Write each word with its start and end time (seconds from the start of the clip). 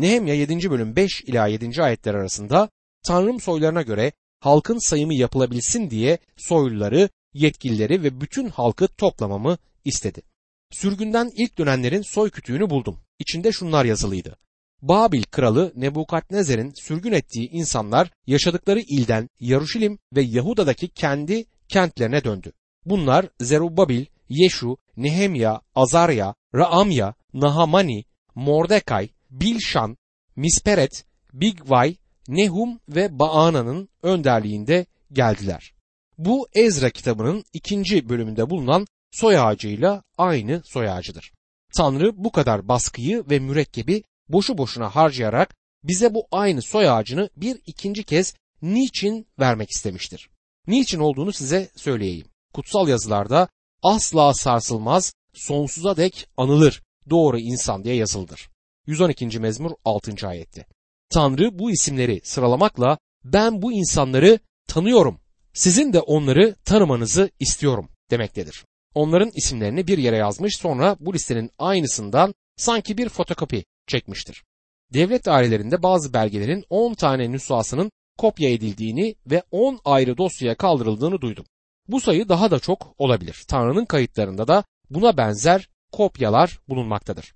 Nehemya 0.00 0.34
7. 0.34 0.70
bölüm 0.70 0.96
5 0.96 1.22
ila 1.26 1.46
7. 1.46 1.82
ayetler 1.82 2.14
arasında 2.14 2.68
Tanrım 3.06 3.40
soylarına 3.40 3.82
göre 3.82 4.12
halkın 4.40 4.88
sayımı 4.88 5.14
yapılabilsin 5.14 5.90
diye 5.90 6.18
soyluları, 6.36 7.08
yetkilileri 7.34 8.02
ve 8.02 8.20
bütün 8.20 8.48
halkı 8.48 8.88
toplamamı 8.88 9.58
istedi. 9.84 10.22
Sürgünden 10.70 11.30
ilk 11.36 11.58
dönenlerin 11.58 12.02
soy 12.02 12.30
kütüğünü 12.30 12.70
buldum. 12.70 12.98
İçinde 13.18 13.52
şunlar 13.52 13.84
yazılıydı. 13.84 14.36
Babil 14.82 15.22
kralı 15.22 15.72
Nebukadnezer'in 15.76 16.72
sürgün 16.74 17.12
ettiği 17.12 17.50
insanlar 17.50 18.10
yaşadıkları 18.26 18.80
ilden 18.80 19.28
Yaruşilim 19.40 19.98
ve 20.16 20.22
Yahuda'daki 20.22 20.88
kendi 20.88 21.44
kentlerine 21.68 22.24
döndü. 22.24 22.52
Bunlar 22.84 23.26
Zerubabil, 23.40 24.04
Yeşu, 24.28 24.76
Nehemya, 24.96 25.60
Azarya, 25.74 26.34
Raamya, 26.54 27.14
Nahamani, 27.34 28.04
Mordekay, 28.34 29.08
Bilşan, 29.30 29.96
Misperet, 30.36 31.04
Bigvay, 31.32 31.96
Nehum 32.28 32.80
ve 32.88 33.18
Baana'nın 33.18 33.88
önderliğinde 34.02 34.86
geldiler. 35.12 35.74
Bu 36.18 36.48
Ezra 36.52 36.90
kitabının 36.90 37.44
ikinci 37.52 38.08
bölümünde 38.08 38.50
bulunan 38.50 38.86
soy 39.10 39.38
ağacıyla 39.38 40.02
aynı 40.18 40.62
soy 40.64 40.88
ağacıdır. 40.88 41.32
Tanrı 41.74 42.24
bu 42.24 42.32
kadar 42.32 42.68
baskıyı 42.68 43.24
ve 43.30 43.38
mürekkebi 43.38 44.02
boşu 44.28 44.58
boşuna 44.58 44.96
harcayarak 44.96 45.54
bize 45.84 46.14
bu 46.14 46.26
aynı 46.32 46.62
soy 46.62 46.90
ağacını 46.90 47.30
bir 47.36 47.60
ikinci 47.66 48.04
kez 48.04 48.34
niçin 48.62 49.26
vermek 49.38 49.70
istemiştir? 49.70 50.30
Niçin 50.66 50.98
olduğunu 50.98 51.32
size 51.32 51.70
söyleyeyim. 51.76 52.26
Kutsal 52.54 52.88
yazılarda 52.88 53.48
asla 53.82 54.34
sarsılmaz, 54.34 55.14
sonsuza 55.34 55.96
dek 55.96 56.28
anılır 56.36 56.82
doğru 57.10 57.38
insan 57.38 57.84
diye 57.84 57.94
yazıldır. 57.94 58.50
112. 58.86 59.40
mezmur 59.40 59.70
6. 59.84 60.28
ayette. 60.28 60.66
Tanrı 61.10 61.58
bu 61.58 61.70
isimleri 61.70 62.20
sıralamakla 62.24 62.98
ben 63.24 63.62
bu 63.62 63.72
insanları 63.72 64.38
tanıyorum. 64.68 65.20
Sizin 65.52 65.92
de 65.92 66.00
onları 66.00 66.54
tanımanızı 66.64 67.30
istiyorum 67.40 67.88
demektedir. 68.10 68.64
Onların 68.94 69.30
isimlerini 69.34 69.86
bir 69.86 69.98
yere 69.98 70.16
yazmış 70.16 70.56
sonra 70.56 70.96
bu 71.00 71.14
listenin 71.14 71.50
aynısından 71.58 72.34
sanki 72.56 72.98
bir 72.98 73.08
fotokopi 73.08 73.64
çekmiştir. 73.86 74.44
Devlet 74.92 75.26
dairelerinde 75.26 75.82
bazı 75.82 76.12
belgelerin 76.12 76.64
10 76.70 76.94
tane 76.94 77.32
nüshasının 77.32 77.90
kopya 78.18 78.50
edildiğini 78.50 79.14
ve 79.26 79.42
10 79.50 79.80
ayrı 79.84 80.18
dosyaya 80.18 80.54
kaldırıldığını 80.54 81.20
duydum. 81.20 81.44
Bu 81.88 82.00
sayı 82.00 82.28
daha 82.28 82.50
da 82.50 82.58
çok 82.58 82.94
olabilir. 82.98 83.44
Tanrı'nın 83.48 83.84
kayıtlarında 83.84 84.48
da 84.48 84.64
buna 84.90 85.16
benzer 85.16 85.68
kopyalar 85.92 86.58
bulunmaktadır. 86.68 87.34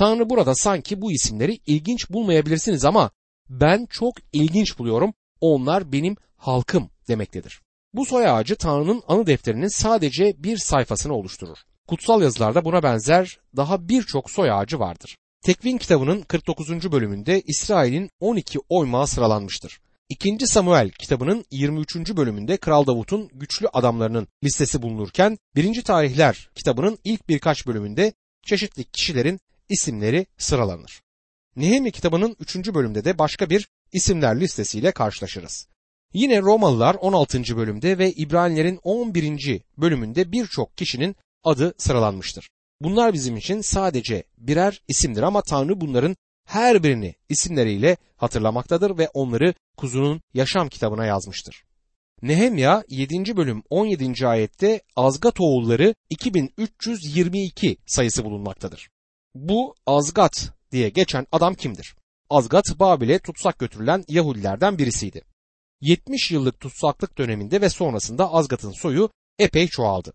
Tanrı 0.00 0.30
burada 0.30 0.54
sanki 0.54 1.00
bu 1.00 1.12
isimleri 1.12 1.58
ilginç 1.66 2.10
bulmayabilirsiniz 2.10 2.84
ama 2.84 3.10
ben 3.48 3.86
çok 3.90 4.14
ilginç 4.32 4.78
buluyorum. 4.78 5.14
Onlar 5.40 5.92
benim 5.92 6.16
halkım 6.36 6.90
demektedir. 7.08 7.60
Bu 7.94 8.06
soy 8.06 8.28
ağacı 8.28 8.56
Tanrı'nın 8.56 9.02
anı 9.08 9.26
defterinin 9.26 9.68
sadece 9.68 10.34
bir 10.38 10.56
sayfasını 10.56 11.14
oluşturur. 11.14 11.58
Kutsal 11.88 12.22
yazılarda 12.22 12.64
buna 12.64 12.82
benzer 12.82 13.38
daha 13.56 13.88
birçok 13.88 14.30
soy 14.30 14.50
ağacı 14.52 14.78
vardır. 14.78 15.16
Tekvin 15.42 15.78
kitabının 15.78 16.22
49. 16.22 16.92
bölümünde 16.92 17.42
İsrail'in 17.46 18.10
12 18.20 18.58
oymağı 18.68 19.06
sıralanmıştır. 19.06 19.80
2. 20.08 20.46
Samuel 20.46 20.90
kitabının 20.90 21.44
23. 21.50 21.96
bölümünde 21.96 22.56
Kral 22.56 22.86
Davut'un 22.86 23.28
güçlü 23.32 23.68
adamlarının 23.72 24.28
listesi 24.44 24.82
bulunurken 24.82 25.38
1. 25.56 25.82
Tarihler 25.82 26.50
kitabının 26.54 26.98
ilk 27.04 27.28
birkaç 27.28 27.66
bölümünde 27.66 28.12
çeşitli 28.46 28.84
kişilerin 28.84 29.40
isimleri 29.70 30.26
sıralanır. 30.38 31.02
Nehemi 31.56 31.92
kitabının 31.92 32.36
3. 32.40 32.56
bölümde 32.74 33.04
de 33.04 33.18
başka 33.18 33.50
bir 33.50 33.68
isimler 33.92 34.40
listesiyle 34.40 34.92
karşılaşırız. 34.92 35.66
Yine 36.12 36.40
Romalılar 36.40 36.94
16. 36.94 37.56
bölümde 37.56 37.98
ve 37.98 38.12
İbranilerin 38.12 38.80
11. 38.82 39.60
bölümünde 39.78 40.32
birçok 40.32 40.76
kişinin 40.76 41.16
adı 41.44 41.74
sıralanmıştır. 41.78 42.50
Bunlar 42.80 43.12
bizim 43.12 43.36
için 43.36 43.60
sadece 43.60 44.24
birer 44.38 44.82
isimdir 44.88 45.22
ama 45.22 45.42
Tanrı 45.42 45.80
bunların 45.80 46.16
her 46.46 46.82
birini 46.82 47.14
isimleriyle 47.28 47.96
hatırlamaktadır 48.16 48.98
ve 48.98 49.08
onları 49.14 49.54
kuzunun 49.76 50.20
yaşam 50.34 50.68
kitabına 50.68 51.06
yazmıştır. 51.06 51.64
Nehemya 52.22 52.84
7. 52.88 53.36
bölüm 53.36 53.62
17. 53.70 54.26
ayette 54.26 54.80
Azgat 54.96 55.40
oğulları 55.40 55.94
2322 56.10 57.76
sayısı 57.86 58.24
bulunmaktadır. 58.24 58.88
Bu 59.34 59.74
Azgat 59.86 60.52
diye 60.72 60.88
geçen 60.88 61.26
adam 61.32 61.54
kimdir? 61.54 61.94
Azgat 62.30 62.78
Babil'e 62.78 63.18
tutsak 63.18 63.58
götürülen 63.58 64.04
Yahudilerden 64.08 64.78
birisiydi. 64.78 65.22
70 65.80 66.30
yıllık 66.30 66.60
tutsaklık 66.60 67.18
döneminde 67.18 67.60
ve 67.60 67.68
sonrasında 67.68 68.32
Azgat'ın 68.32 68.70
soyu 68.72 69.10
epey 69.38 69.68
çoğaldı. 69.68 70.12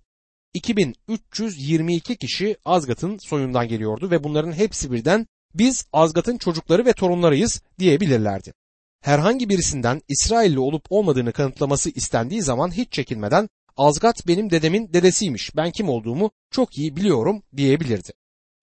2322 0.54 2.18
kişi 2.18 2.58
Azgat'ın 2.66 3.18
soyundan 3.18 3.68
geliyordu 3.68 4.12
ve 4.12 4.24
bunların 4.24 4.52
hepsi 4.52 4.92
birden 4.92 5.28
biz 5.54 5.86
Azgat'ın 5.94 6.38
çocukları 6.38 6.86
ve 6.86 6.94
torunlarıyız 6.94 7.62
diyebilirlerdi. 7.80 8.54
Herhangi 9.02 9.50
birisinden 9.50 10.02
İsrailli 10.08 10.60
olup 10.60 10.86
olmadığını 10.90 11.32
kanıtlaması 11.32 11.90
istendiği 11.90 12.42
zaman 12.42 12.72
hiç 12.72 12.92
çekinmeden 12.92 13.50
Azgat 13.78 14.28
benim 14.28 14.50
dedemin 14.50 14.94
dedesiymiş 14.94 15.56
ben 15.56 15.72
kim 15.72 15.90
olduğumu 15.90 16.32
çok 16.52 16.78
iyi 16.78 16.96
biliyorum 16.96 17.44
diyebilirdi. 17.58 18.14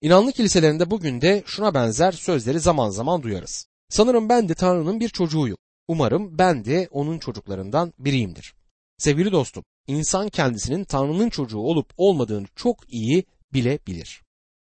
İnanlı 0.03 0.31
kiliselerinde 0.31 0.91
bugün 0.91 1.21
de 1.21 1.43
şuna 1.45 1.73
benzer 1.73 2.11
sözleri 2.11 2.59
zaman 2.59 2.89
zaman 2.89 3.23
duyarız. 3.23 3.67
Sanırım 3.89 4.29
ben 4.29 4.49
de 4.49 4.53
Tanrı'nın 4.53 4.99
bir 4.99 5.09
çocuğuyum. 5.09 5.57
Umarım 5.87 6.37
ben 6.37 6.65
de 6.65 6.87
onun 6.91 7.19
çocuklarından 7.19 7.93
biriyimdir. 7.99 8.53
Sevgili 8.97 9.31
dostum, 9.31 9.63
insan 9.87 10.29
kendisinin 10.29 10.83
Tanrı'nın 10.83 11.29
çocuğu 11.29 11.59
olup 11.59 11.93
olmadığını 11.97 12.45
çok 12.55 12.93
iyi 12.93 13.23
bilebilir. 13.53 14.21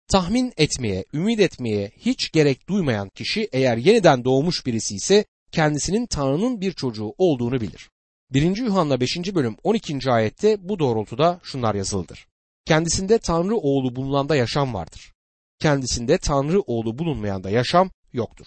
Tahmin 0.09 0.53
etmeye, 0.57 1.05
ümit 1.15 1.41
etmeye 1.41 1.93
hiç 1.97 2.33
gerek 2.33 2.69
duymayan 2.69 3.09
kişi 3.09 3.49
eğer 3.53 3.77
yeniden 3.77 4.25
doğmuş 4.25 4.67
birisi 4.67 4.95
ise 4.95 5.25
kendisinin 5.53 6.07
Tanrı'nın 6.07 6.61
bir 6.61 6.73
çocuğu 6.73 7.15
olduğunu 7.19 7.61
bilir. 7.61 7.91
1. 8.31 8.57
Yuhanna 8.57 9.01
5. 9.01 9.35
bölüm 9.35 9.57
12. 9.63 10.11
ayette 10.11 10.69
bu 10.69 10.79
doğrultuda 10.79 11.41
şunlar 11.43 11.75
yazılıdır. 11.75 12.27
Kendisinde 12.67 13.19
Tanrı 13.19 13.57
oğlu 13.57 13.97
bulunanda 13.97 14.37
yaşam 14.37 14.75
vardır. 14.75 15.16
Kendisinde 15.59 16.19
Tanrı 16.19 16.61
oğlu 16.61 16.99
bulunmayanda 16.99 17.51
yaşam 17.51 17.91
yoktur. 18.13 18.47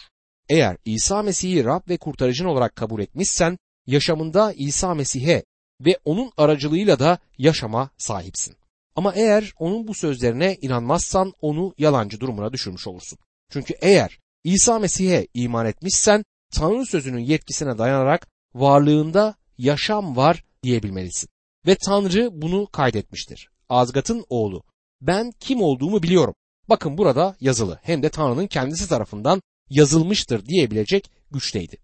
Eğer 0.50 0.78
İsa 0.86 1.22
Mesih'i 1.22 1.66
Rab 1.66 1.90
ve 1.90 1.97
kurtarıcın 1.97 2.46
olarak 2.46 2.75
kabul 2.75 3.02
etmişsen 3.02 3.58
yaşamında 3.88 4.53
İsa 4.56 4.94
Mesih'e 4.94 5.44
ve 5.86 6.00
onun 6.06 6.31
aracılığıyla 6.38 7.00
da 7.00 7.20
yaşama 7.38 7.90
sahipsin. 7.97 8.56
Ama 8.96 9.14
eğer 9.16 9.53
onun 9.59 9.88
bu 9.88 9.94
sözlerine 9.94 10.58
inanmazsan 10.62 11.34
onu 11.42 11.74
yalancı 11.78 12.20
durumuna 12.20 12.53
düşürmüş 12.53 12.88
olursun. 12.88 13.20
Çünkü 13.52 13.74
eğer 13.81 14.20
İsa 14.44 14.80
Mesih'e 14.80 15.28
iman 15.34 15.66
etmişsen 15.66 16.24
Tanrı 16.56 16.86
sözünün 16.86 17.20
yetkisine 17.20 17.78
dayanarak 17.78 18.28
varlığında 18.53 19.36
yaşam 19.58 20.16
var 20.16 20.44
diyebilmelisin. 20.64 21.30
Ve 21.68 21.76
Tanrı 21.76 22.30
bunu 22.41 22.68
kaydetmiştir. 22.72 23.50
Azgat'ın 23.70 24.26
oğlu. 24.30 24.64
Ben 25.02 25.31
kim 25.40 25.62
olduğumu 25.62 26.03
biliyorum. 26.03 26.36
Bakın 26.69 26.97
burada 26.97 27.35
yazılı 27.41 27.80
hem 27.84 28.03
de 28.03 28.09
Tanrı'nın 28.09 28.47
kendisi 28.47 28.90
tarafından 28.90 29.41
yazılmıştır 29.69 30.46
diyebilecek 30.46 31.12
güçteydi. 31.31 31.78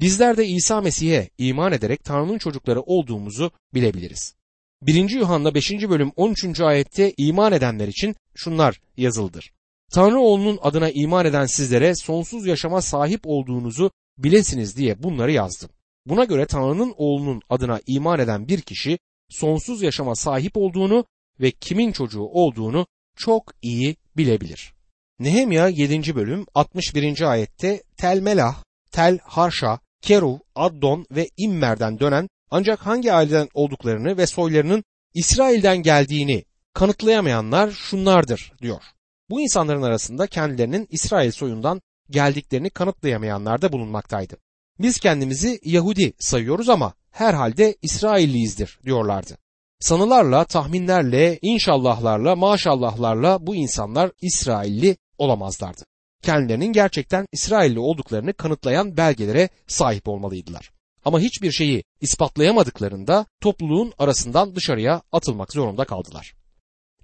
Bizler 0.00 0.36
de 0.36 0.46
İsa 0.46 0.80
Mesih'e 0.80 1.30
iman 1.38 1.72
ederek 1.72 2.04
Tanrı'nın 2.04 2.38
çocukları 2.38 2.80
olduğumuzu 2.80 3.50
bilebiliriz. 3.74 4.34
1. 4.82 5.10
Yuhanna 5.10 5.54
5. 5.54 5.70
bölüm 5.70 6.12
13. 6.16 6.60
ayette 6.60 7.12
iman 7.16 7.52
edenler 7.52 7.88
için 7.88 8.16
şunlar 8.34 8.80
yazıldır. 8.96 9.52
Tanrı 9.92 10.18
oğlunun 10.18 10.58
adına 10.62 10.90
iman 10.90 11.26
eden 11.26 11.46
sizlere 11.46 11.94
sonsuz 11.94 12.46
yaşama 12.46 12.82
sahip 12.82 13.20
olduğunuzu 13.24 13.90
bilesiniz 14.18 14.76
diye 14.76 15.02
bunları 15.02 15.32
yazdım. 15.32 15.70
Buna 16.06 16.24
göre 16.24 16.46
Tanrı'nın 16.46 16.94
oğlunun 16.96 17.42
adına 17.48 17.80
iman 17.86 18.20
eden 18.20 18.48
bir 18.48 18.60
kişi 18.60 18.98
sonsuz 19.28 19.82
yaşama 19.82 20.14
sahip 20.16 20.56
olduğunu 20.56 21.04
ve 21.40 21.50
kimin 21.50 21.92
çocuğu 21.92 22.22
olduğunu 22.22 22.86
çok 23.16 23.52
iyi 23.62 23.96
bilebilir. 24.16 24.74
Nehemya 25.18 25.68
7. 25.68 26.14
bölüm 26.14 26.46
61. 26.54 27.20
ayette 27.20 27.82
Tel 27.96 28.20
Melah, 28.20 28.62
Tel 28.90 29.18
Harşa, 29.22 29.78
Keruv, 30.02 30.38
Addon 30.54 31.06
ve 31.10 31.28
İmmer'den 31.36 32.00
dönen 32.00 32.28
ancak 32.50 32.86
hangi 32.86 33.12
aileden 33.12 33.48
olduklarını 33.54 34.16
ve 34.16 34.26
soylarının 34.26 34.84
İsrail'den 35.14 35.82
geldiğini 35.82 36.44
kanıtlayamayanlar 36.74 37.70
şunlardır 37.70 38.52
diyor. 38.62 38.82
Bu 39.30 39.40
insanların 39.40 39.82
arasında 39.82 40.26
kendilerinin 40.26 40.86
İsrail 40.90 41.30
soyundan 41.30 41.80
geldiklerini 42.10 42.70
kanıtlayamayanlar 42.70 43.62
da 43.62 43.72
bulunmaktaydı. 43.72 44.36
Biz 44.78 45.00
kendimizi 45.00 45.60
Yahudi 45.64 46.12
sayıyoruz 46.18 46.68
ama 46.68 46.94
herhalde 47.10 47.76
İsrailliyizdir 47.82 48.78
diyorlardı. 48.84 49.38
Sanılarla, 49.80 50.44
tahminlerle, 50.44 51.38
inşallahlarla, 51.42 52.36
maşallahlarla 52.36 53.46
bu 53.46 53.54
insanlar 53.54 54.10
İsrailli 54.22 54.96
olamazlardı. 55.18 55.84
kendilerinin 56.22 56.72
gerçekten 56.72 57.26
İsrailli 57.32 57.78
olduklarını 57.78 58.32
kanıtlayan 58.32 58.96
belgelere 58.96 59.48
sahip 59.66 60.08
olmalıydılar. 60.08 60.70
Ama 61.04 61.20
hiçbir 61.20 61.52
şeyi 61.52 61.84
ispatlayamadıklarında 62.00 63.26
topluluğun 63.40 63.92
arasından 63.98 64.56
dışarıya 64.56 65.02
atılmak 65.12 65.52
zorunda 65.52 65.84
kaldılar. 65.84 66.34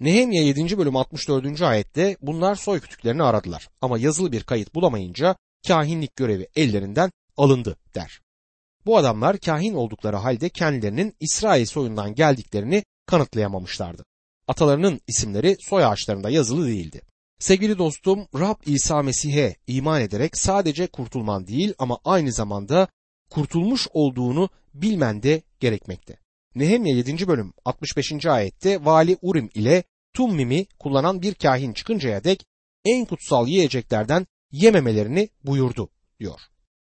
Nehemya 0.01 0.43
7. 0.43 0.79
bölüm 0.79 0.97
64. 0.97 1.63
ayette 1.63 2.17
bunlar 2.23 2.55
soy 2.55 2.81
kütüklerini 2.81 3.23
aradılar 3.23 3.69
ama 3.81 3.99
yazılı 3.99 4.33
bir 4.33 4.43
kayıt 4.43 4.75
bulamayınca 4.75 5.37
kahinlik 5.69 6.17
görevi 6.17 6.49
ellerinden 6.57 7.11
alındı 7.37 7.77
der. 7.95 8.21
Bu 8.87 8.99
adamlar 8.99 9.39
kahin 9.39 9.75
oldukları 9.75 10.17
halde 10.17 10.49
kendilerinin 10.49 11.15
İsrail 11.21 11.67
soyundan 11.67 12.15
geldiklerini 12.15 12.85
kanıtlayamamışlardı. 13.07 14.05
Atalarının 14.49 15.01
isimleri 15.07 15.57
soy 15.61 15.85
ağaçlarında 15.85 16.31
yazılı 16.31 16.67
değildi. 16.67 17.03
Sevgili 17.39 17.79
dostum 17.79 18.27
Rab 18.35 18.57
İsa 18.67 19.03
Mesih'e 19.03 19.57
iman 19.67 20.01
ederek 20.01 20.37
sadece 20.37 20.87
kurtulman 20.87 21.47
değil 21.47 21.75
ama 21.79 21.99
aynı 22.05 22.33
zamanda 22.33 22.89
kurtulmuş 23.31 23.89
olduğunu 23.93 24.49
bilmen 24.75 25.23
de 25.23 25.43
gerekmekte. 25.61 26.17
Nehemya 26.55 26.97
7. 26.97 27.29
bölüm 27.29 27.53
65. 27.65 28.27
ayette 28.27 28.85
vali 28.85 29.17
Urim 29.23 29.51
ile 29.55 29.85
Tummim'i 30.15 30.67
kullanan 30.79 31.23
bir 31.23 31.35
kahin 31.35 31.73
çıkıncaya 31.73 32.25
dek 32.25 32.45
en 32.85 33.05
kutsal 33.05 33.49
yiyeceklerden 33.49 34.27
yememelerini 34.53 35.29
buyurdu 35.45 35.89
diyor. 36.21 36.41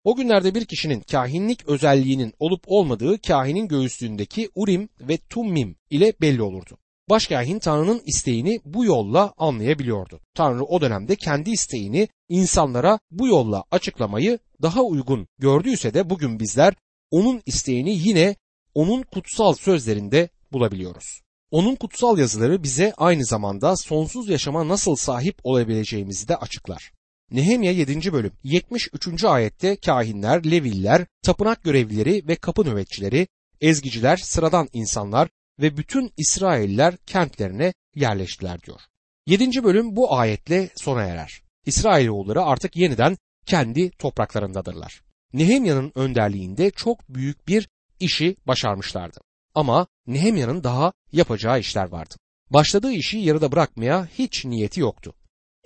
O 0.06 0.16
günlerde 0.16 0.54
bir 0.54 0.64
kişinin 0.64 1.00
kahinlik 1.00 1.68
özelliğinin 1.68 2.32
olup 2.38 2.64
olmadığı 2.66 3.20
kahinin 3.20 3.68
göğüslüğündeki 3.68 4.50
Urim 4.54 4.88
ve 5.00 5.16
Tummim 5.16 5.76
ile 5.90 6.12
belli 6.20 6.42
olurdu. 6.42 6.78
Başkahin 7.10 7.58
Tanrı'nın 7.58 8.02
isteğini 8.04 8.60
bu 8.64 8.84
yolla 8.84 9.34
anlayabiliyordu. 9.36 10.20
Tanrı 10.34 10.64
o 10.64 10.80
dönemde 10.80 11.16
kendi 11.16 11.50
isteğini 11.50 12.08
insanlara 12.28 12.98
bu 13.10 13.26
yolla 13.26 13.64
açıklamayı 13.70 14.38
daha 14.62 14.82
uygun 14.82 15.28
gördüyse 15.38 15.94
de 15.94 16.10
bugün 16.10 16.40
bizler 16.40 16.74
onun 17.10 17.42
isteğini 17.46 17.98
yine 17.98 18.36
onun 18.74 19.02
kutsal 19.02 19.54
sözlerinde 19.54 20.28
bulabiliyoruz. 20.52 21.20
Onun 21.50 21.74
kutsal 21.74 22.18
yazıları 22.18 22.62
bize 22.62 22.92
aynı 22.96 23.24
zamanda 23.24 23.76
sonsuz 23.76 24.28
yaşama 24.28 24.68
nasıl 24.68 24.96
sahip 24.96 25.38
olabileceğimizi 25.44 26.28
de 26.28 26.36
açıklar. 26.36 26.95
Nehemya 27.30 27.72
7. 27.72 28.12
bölüm 28.12 28.32
73. 28.44 29.24
ayette 29.24 29.76
kahinler, 29.76 30.50
leviller, 30.50 31.06
tapınak 31.22 31.64
görevlileri 31.64 32.28
ve 32.28 32.36
kapı 32.36 32.64
nöbetçileri, 32.64 33.28
ezgiciler, 33.60 34.16
sıradan 34.16 34.68
insanlar 34.72 35.28
ve 35.60 35.76
bütün 35.76 36.12
İsrailler 36.16 36.96
kentlerine 36.96 37.74
yerleştiler 37.94 38.62
diyor. 38.62 38.80
7. 39.26 39.64
bölüm 39.64 39.96
bu 39.96 40.14
ayetle 40.18 40.70
sona 40.76 41.02
erer. 41.02 41.42
İsrailoğulları 41.66 42.42
artık 42.42 42.76
yeniden 42.76 43.18
kendi 43.46 43.90
topraklarındadırlar. 43.90 45.02
Nehemya'nın 45.32 45.92
önderliğinde 45.94 46.70
çok 46.70 47.08
büyük 47.08 47.48
bir 47.48 47.68
işi 48.00 48.36
başarmışlardı. 48.46 49.20
Ama 49.54 49.86
Nehemya'nın 50.06 50.64
daha 50.64 50.92
yapacağı 51.12 51.60
işler 51.60 51.88
vardı. 51.88 52.14
Başladığı 52.50 52.92
işi 52.92 53.18
yarıda 53.18 53.52
bırakmaya 53.52 54.08
hiç 54.18 54.44
niyeti 54.44 54.80
yoktu. 54.80 55.14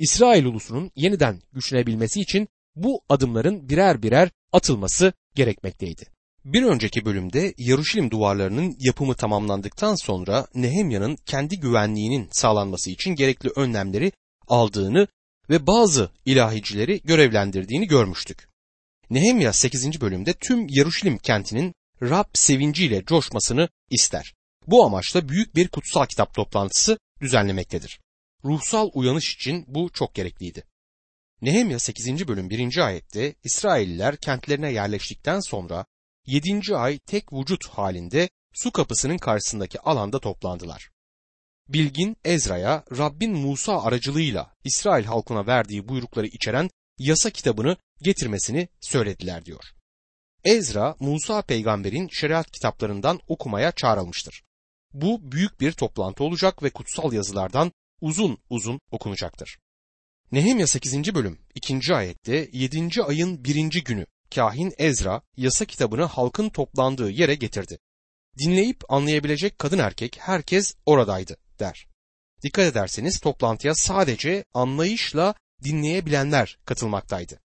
İsrail 0.00 0.44
ulusunun 0.44 0.90
yeniden 0.96 1.40
güçlenebilmesi 1.52 2.20
için 2.20 2.48
bu 2.76 3.00
adımların 3.08 3.68
birer 3.68 4.02
birer 4.02 4.30
atılması 4.52 5.12
gerekmekteydi. 5.34 6.06
Bir 6.44 6.62
önceki 6.62 7.04
bölümde 7.04 7.54
Yaruşilim 7.58 8.10
duvarlarının 8.10 8.76
yapımı 8.78 9.14
tamamlandıktan 9.14 9.94
sonra 9.94 10.46
Nehemya'nın 10.54 11.16
kendi 11.26 11.60
güvenliğinin 11.60 12.28
sağlanması 12.32 12.90
için 12.90 13.14
gerekli 13.14 13.50
önlemleri 13.56 14.12
aldığını 14.48 15.06
ve 15.50 15.66
bazı 15.66 16.10
ilahicileri 16.24 17.00
görevlendirdiğini 17.04 17.86
görmüştük. 17.86 18.48
Nehemya 19.10 19.52
8. 19.52 20.00
bölümde 20.00 20.32
tüm 20.32 20.66
Yaruşilim 20.68 21.18
kentinin 21.18 21.74
Rab 22.02 22.28
sevinciyle 22.34 23.04
coşmasını 23.04 23.68
ister. 23.90 24.34
Bu 24.66 24.84
amaçla 24.84 25.28
büyük 25.28 25.56
bir 25.56 25.68
kutsal 25.68 26.06
kitap 26.06 26.34
toplantısı 26.34 26.98
düzenlemektedir. 27.20 28.00
Ruhsal 28.44 28.90
uyanış 28.94 29.34
için 29.34 29.64
bu 29.68 29.90
çok 29.92 30.14
gerekliydi. 30.14 30.64
Nehemya 31.42 31.78
8. 31.78 32.28
bölüm 32.28 32.50
1. 32.50 32.86
ayette 32.86 33.34
İsrailliler 33.44 34.16
kentlerine 34.16 34.72
yerleştikten 34.72 35.40
sonra 35.40 35.86
7. 36.26 36.76
ay 36.76 36.98
tek 36.98 37.32
vücut 37.32 37.66
halinde 37.66 38.28
su 38.54 38.72
kapısının 38.72 39.18
karşısındaki 39.18 39.80
alanda 39.80 40.18
toplandılar. 40.20 40.90
Bilgin 41.68 42.16
Ezra'ya 42.24 42.84
Rabbin 42.98 43.32
Musa 43.32 43.82
aracılığıyla 43.82 44.54
İsrail 44.64 45.04
halkına 45.04 45.46
verdiği 45.46 45.88
buyrukları 45.88 46.26
içeren 46.26 46.70
yasa 46.98 47.30
kitabını 47.30 47.76
getirmesini 48.02 48.68
söylediler 48.80 49.44
diyor. 49.44 49.64
Ezra 50.44 50.96
Musa 51.00 51.42
peygamberin 51.42 52.08
şeriat 52.12 52.50
kitaplarından 52.50 53.20
okumaya 53.28 53.72
çağrılmıştır. 53.72 54.42
Bu 54.92 55.32
büyük 55.32 55.60
bir 55.60 55.72
toplantı 55.72 56.24
olacak 56.24 56.62
ve 56.62 56.70
kutsal 56.70 57.12
yazılardan 57.12 57.72
uzun 58.00 58.38
uzun 58.50 58.80
okunacaktır. 58.90 59.58
Nehemya 60.32 60.66
8. 60.66 61.14
bölüm 61.14 61.38
2. 61.54 61.94
ayette 61.94 62.48
7. 62.52 63.02
ayın 63.02 63.44
1. 63.44 63.84
günü 63.84 64.06
kahin 64.34 64.72
Ezra 64.78 65.22
yasa 65.36 65.64
kitabını 65.64 66.04
halkın 66.04 66.48
toplandığı 66.48 67.10
yere 67.10 67.34
getirdi. 67.34 67.78
Dinleyip 68.38 68.80
anlayabilecek 68.88 69.58
kadın 69.58 69.78
erkek 69.78 70.16
herkes 70.20 70.74
oradaydı 70.86 71.36
der. 71.58 71.86
Dikkat 72.42 72.66
ederseniz 72.66 73.20
toplantıya 73.20 73.74
sadece 73.74 74.44
anlayışla 74.54 75.34
dinleyebilenler 75.64 76.58
katılmaktaydı. 76.64 77.40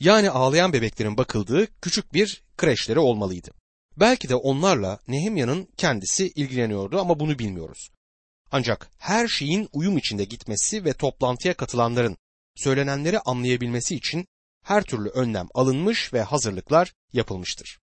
Yani 0.00 0.30
ağlayan 0.30 0.72
bebeklerin 0.72 1.16
bakıldığı 1.16 1.66
küçük 1.82 2.14
bir 2.14 2.42
kreşleri 2.56 2.98
olmalıydı. 2.98 3.50
Belki 3.96 4.28
de 4.28 4.34
onlarla 4.34 4.98
Nehemya'nın 5.08 5.68
kendisi 5.76 6.28
ilgileniyordu 6.28 7.00
ama 7.00 7.20
bunu 7.20 7.38
bilmiyoruz. 7.38 7.90
Ancak 8.50 8.90
her 8.98 9.28
şeyin 9.28 9.68
uyum 9.72 9.98
içinde 9.98 10.24
gitmesi 10.24 10.84
ve 10.84 10.92
toplantıya 10.92 11.54
katılanların 11.54 12.16
söylenenleri 12.56 13.18
anlayabilmesi 13.20 13.94
için 13.94 14.26
her 14.64 14.82
türlü 14.82 15.08
önlem 15.08 15.48
alınmış 15.54 16.12
ve 16.12 16.22
hazırlıklar 16.22 16.92
yapılmıştır. 17.12 17.78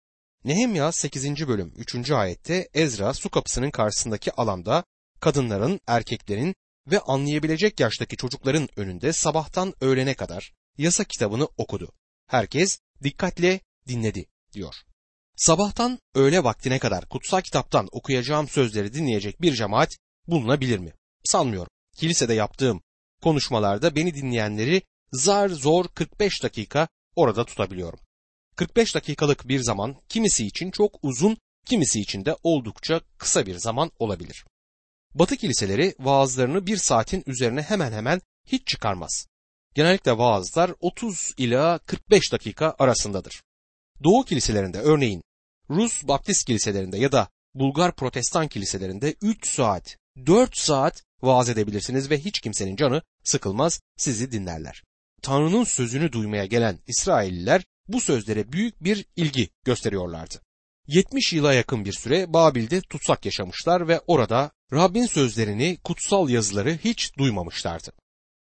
Nehemya 0.45 0.91
8. 0.91 1.47
bölüm 1.47 1.73
3. 1.77 2.11
ayette 2.11 2.69
Ezra 2.73 3.13
su 3.13 3.29
kapısının 3.29 3.71
karşısındaki 3.71 4.31
alanda 4.31 4.83
kadınların, 5.19 5.79
erkeklerin 5.87 6.55
ve 6.87 6.99
anlayabilecek 6.99 7.79
yaştaki 7.79 8.17
çocukların 8.17 8.69
önünde 8.75 9.13
sabahtan 9.13 9.73
öğlene 9.81 10.13
kadar 10.13 10.53
yasa 10.77 11.03
kitabını 11.03 11.47
okudu. 11.57 11.91
Herkes 12.27 12.79
dikkatle 13.03 13.59
dinledi 13.87 14.25
diyor. 14.53 14.75
Sabahtan 15.35 15.99
öğle 16.15 16.43
vaktine 16.43 16.79
kadar 16.79 17.09
kutsal 17.09 17.41
kitaptan 17.41 17.87
okuyacağım 17.91 18.47
sözleri 18.47 18.93
dinleyecek 18.93 19.41
bir 19.41 19.53
cemaat 19.53 19.97
bulunabilir 20.27 20.79
mi? 20.79 20.93
Sanmıyorum. 21.23 21.69
Kilisede 21.97 22.33
yaptığım 22.33 22.81
konuşmalarda 23.23 23.95
beni 23.95 24.13
dinleyenleri 24.13 24.81
zar 25.11 25.49
zor 25.49 25.85
45 25.87 26.43
dakika 26.43 26.87
orada 27.15 27.45
tutabiliyorum. 27.45 27.99
45 28.55 28.95
dakikalık 28.95 29.47
bir 29.47 29.59
zaman 29.59 29.95
kimisi 30.09 30.45
için 30.45 30.71
çok 30.71 30.99
uzun, 31.01 31.37
kimisi 31.65 31.99
için 31.99 32.25
de 32.25 32.35
oldukça 32.43 33.01
kısa 33.17 33.45
bir 33.45 33.57
zaman 33.57 33.91
olabilir. 33.99 34.45
Batı 35.13 35.37
kiliseleri 35.37 35.95
vaazlarını 35.99 36.67
bir 36.67 36.77
saatin 36.77 37.23
üzerine 37.27 37.61
hemen 37.61 37.91
hemen 37.91 38.21
hiç 38.47 38.67
çıkarmaz. 38.67 39.27
Genellikle 39.75 40.17
vaazlar 40.17 40.71
30 40.79 41.31
ila 41.37 41.79
45 41.79 42.31
dakika 42.31 42.75
arasındadır. 42.79 43.43
Doğu 44.03 44.25
kiliselerinde 44.25 44.79
örneğin 44.79 45.23
Rus 45.69 46.03
Baptist 46.03 46.45
kiliselerinde 46.45 46.97
ya 46.97 47.11
da 47.11 47.29
Bulgar 47.55 47.95
Protestan 47.95 48.47
kiliselerinde 48.47 49.15
3 49.21 49.49
saat, 49.49 49.97
4 50.25 50.57
saat 50.57 51.03
vaaz 51.21 51.49
edebilirsiniz 51.49 52.09
ve 52.09 52.19
hiç 52.19 52.39
kimsenin 52.39 52.75
canı 52.75 53.01
sıkılmaz, 53.23 53.81
sizi 53.97 54.31
dinlerler. 54.31 54.83
Tanrı'nın 55.21 55.63
sözünü 55.63 56.11
duymaya 56.11 56.45
gelen 56.45 56.79
İsrailliler 56.87 57.63
bu 57.87 58.01
sözlere 58.01 58.51
büyük 58.51 58.83
bir 58.83 59.05
ilgi 59.15 59.49
gösteriyorlardı. 59.63 60.41
70 60.87 61.33
yıla 61.33 61.53
yakın 61.53 61.85
bir 61.85 61.93
süre 61.93 62.33
Babil'de 62.33 62.81
tutsak 62.81 63.25
yaşamışlar 63.25 63.87
ve 63.87 63.99
orada 64.07 64.51
Rabbin 64.73 65.05
sözlerini, 65.05 65.77
kutsal 65.83 66.29
yazıları 66.29 66.77
hiç 66.83 67.17
duymamışlardı. 67.17 67.91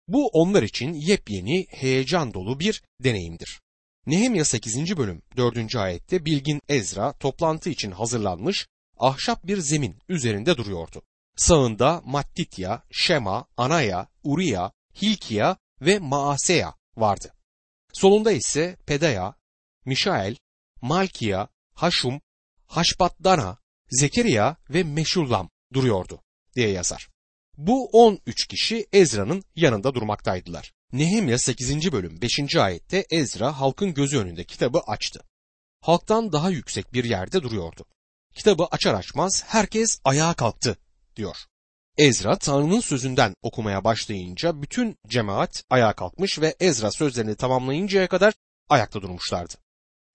Bu 0.08 0.27
onlar 0.27 0.63
için 0.63 0.94
yepyeni, 0.94 1.65
heyecan 1.70 2.34
dolu 2.34 2.60
bir 2.60 2.84
deneyimdir. 3.03 3.62
Nehemya 4.06 4.46
8. 4.46 4.98
bölüm 4.98 5.22
4. 5.38 5.75
ayette 5.75 6.25
bilgin 6.25 6.62
Ezra 6.70 7.13
toplantı 7.13 7.70
için 7.70 7.91
hazırlanmış 7.91 8.68
ahşap 8.98 9.48
bir 9.48 9.58
zemin 9.58 10.00
üzerinde 10.10 10.58
duruyordu. 10.58 11.01
Sağında 11.35 12.01
Mattitya, 12.05 12.83
Şema, 12.91 13.45
Anaya, 13.57 14.07
Uriya, 14.23 14.71
Hilkiya 15.01 15.57
ve 15.81 16.00
Maaseya 16.00 16.75
vardı. 16.97 17.33
Solunda 17.93 18.31
ise 18.31 18.77
Pedaya, 18.85 19.35
Mişael, 19.85 20.35
Malkiya, 20.81 21.47
Haşum, 21.73 22.21
Haşbatdana, 22.67 23.57
Zekeriya 23.89 24.57
ve 24.69 24.83
Meşullam 24.83 25.50
duruyordu 25.73 26.21
diye 26.55 26.69
yazar. 26.69 27.07
Bu 27.57 27.89
13 27.91 28.47
kişi 28.47 28.88
Ezra'nın 28.93 29.43
yanında 29.55 29.93
durmaktaydılar. 29.93 30.73
Nehemya 30.93 31.38
8. 31.39 31.91
bölüm 31.91 32.21
5. 32.21 32.55
ayette 32.55 33.05
Ezra 33.11 33.59
halkın 33.59 33.93
gözü 33.93 34.19
önünde 34.19 34.43
kitabı 34.43 34.79
açtı. 34.79 35.23
Halktan 35.81 36.31
daha 36.31 36.50
yüksek 36.50 36.93
bir 36.93 37.03
yerde 37.03 37.43
duruyordu. 37.43 37.85
Kitabı 38.35 38.65
açar 38.71 38.93
açmaz 38.93 39.43
herkes 39.47 40.00
ayağa 40.03 40.33
kalktı 40.33 40.77
diyor. 41.15 41.36
Ezra 41.98 42.38
Tanrı'nın 42.38 42.80
sözünden 42.80 43.34
okumaya 43.41 43.84
başlayınca 43.84 44.62
bütün 44.62 44.98
cemaat 45.08 45.63
ayağa 45.70 45.94
kalkmış 45.94 46.39
ve 46.39 46.56
Ezra 46.60 46.91
sözlerini 46.91 47.36
tamamlayıncaya 47.36 48.08
kadar 48.08 48.34
ayakta 48.70 49.01
durmuşlardı. 49.01 49.53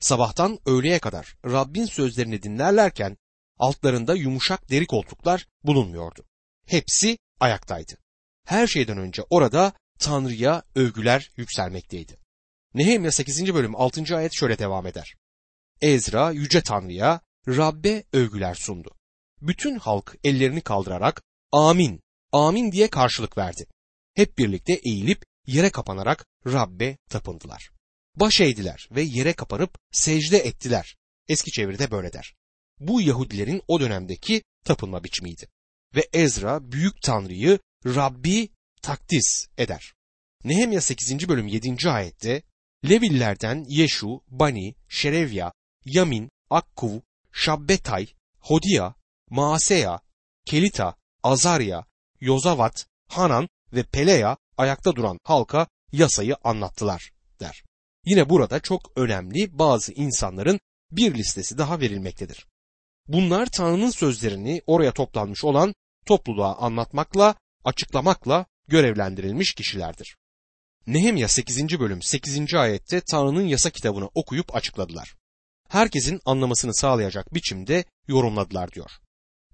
Sabahtan 0.01 0.59
öğleye 0.67 0.99
kadar 0.99 1.37
Rabbin 1.45 1.85
sözlerini 1.85 2.43
dinlerlerken 2.43 3.17
altlarında 3.59 4.15
yumuşak 4.15 4.71
deri 4.71 4.87
koltuklar 4.87 5.47
bulunmuyordu. 5.65 6.25
Hepsi 6.67 7.19
ayaktaydı. 7.41 7.93
Her 8.45 8.67
şeyden 8.67 8.99
önce 8.99 9.23
orada 9.31 9.73
Tanrı'ya 9.99 10.63
övgüler 10.75 11.31
yükselmekteydi. 11.37 12.19
Nehemya 12.75 13.13
8. 13.13 13.55
bölüm 13.55 13.77
6. 13.77 14.17
ayet 14.17 14.33
şöyle 14.33 14.59
devam 14.59 14.87
eder. 14.87 15.15
Ezra 15.81 16.31
yüce 16.31 16.63
Tanrı'ya 16.63 17.21
Rabbe 17.49 18.05
övgüler 18.13 18.55
sundu. 18.55 18.91
Bütün 19.43 19.79
halk 19.79 20.17
ellerini 20.25 20.61
kaldırarak 20.61 21.23
amin, 21.53 22.01
amin 22.33 22.73
diye 22.73 22.91
karşılık 22.91 23.39
verdi. 23.39 23.67
Hep 24.15 24.39
birlikte 24.39 24.73
eğilip 24.73 25.25
yere 25.47 25.71
kapanarak 25.71 26.27
Rabbe 26.47 26.97
tapındılar. 27.11 27.71
Baş 28.17 28.41
eğdiler 28.41 28.89
ve 28.91 29.03
yere 29.03 29.33
kapanıp 29.33 29.79
secde 29.93 30.39
ettiler. 30.39 30.97
Eski 31.29 31.51
çeviride 31.51 31.91
böyle 31.91 32.13
der. 32.13 32.35
Bu 32.81 33.03
Yahudilerin 33.03 33.63
o 33.69 33.81
dönemdeki 33.81 34.43
tapınma 34.65 35.05
biçimiydi. 35.05 35.49
Ve 35.95 36.09
Ezra 36.13 36.73
büyük 36.73 37.03
Tanrı'yı 37.03 37.59
Rabbi 37.87 38.49
takdis 38.83 39.47
eder. 39.59 39.95
Nehemya 40.45 40.81
8. 40.81 41.29
bölüm 41.29 41.47
7. 41.47 41.91
ayette 41.91 42.43
Levillerden 42.89 43.65
Yeşu, 43.69 44.21
Bani, 44.29 44.75
Şerevya, 44.89 45.53
Yamin, 45.85 46.31
Akkuv, 46.51 47.01
Şabbetay, 47.33 48.07
Hodia, 48.39 48.95
Maaseya, 49.31 50.01
Kelita, 50.45 50.95
Azarya, 51.23 51.85
Yozavat, 52.21 52.87
Hanan 53.09 53.49
ve 53.73 53.83
Peleya 53.83 54.37
ayakta 54.57 54.97
duran 54.97 55.19
halka 55.25 55.67
yasayı 55.93 56.37
anlattılar 56.45 57.11
der. 57.41 57.63
Yine 58.05 58.29
burada 58.29 58.61
çok 58.61 58.93
önemli 58.97 59.59
bazı 59.59 59.93
insanların 59.93 60.61
bir 60.91 61.15
listesi 61.15 61.59
daha 61.59 61.81
verilmektedir. 61.81 62.47
Bunlar 63.09 63.47
Tanrı'nın 63.47 63.91
sözlerini 63.91 64.63
oraya 64.67 64.93
toplanmış 64.93 65.45
olan 65.45 65.75
topluluğa 66.07 66.57
anlatmakla, 66.57 67.35
açıklamakla 67.65 68.47
görevlendirilmiş 68.69 69.55
kişilerdir. 69.55 70.17
Nehemya 70.87 71.29
8. 71.29 71.81
bölüm 71.81 72.03
8. 72.03 72.55
ayette 72.55 73.01
Tanrı'nın 73.01 73.47
yasa 73.47 73.71
kitabını 73.71 74.11
okuyup 74.15 74.57
açıkladılar. 74.57 75.15
Herkesin 75.69 76.21
anlamasını 76.25 76.75
sağlayacak 76.75 77.35
biçimde 77.35 77.85
yorumladılar 78.09 78.73
diyor. 78.73 78.91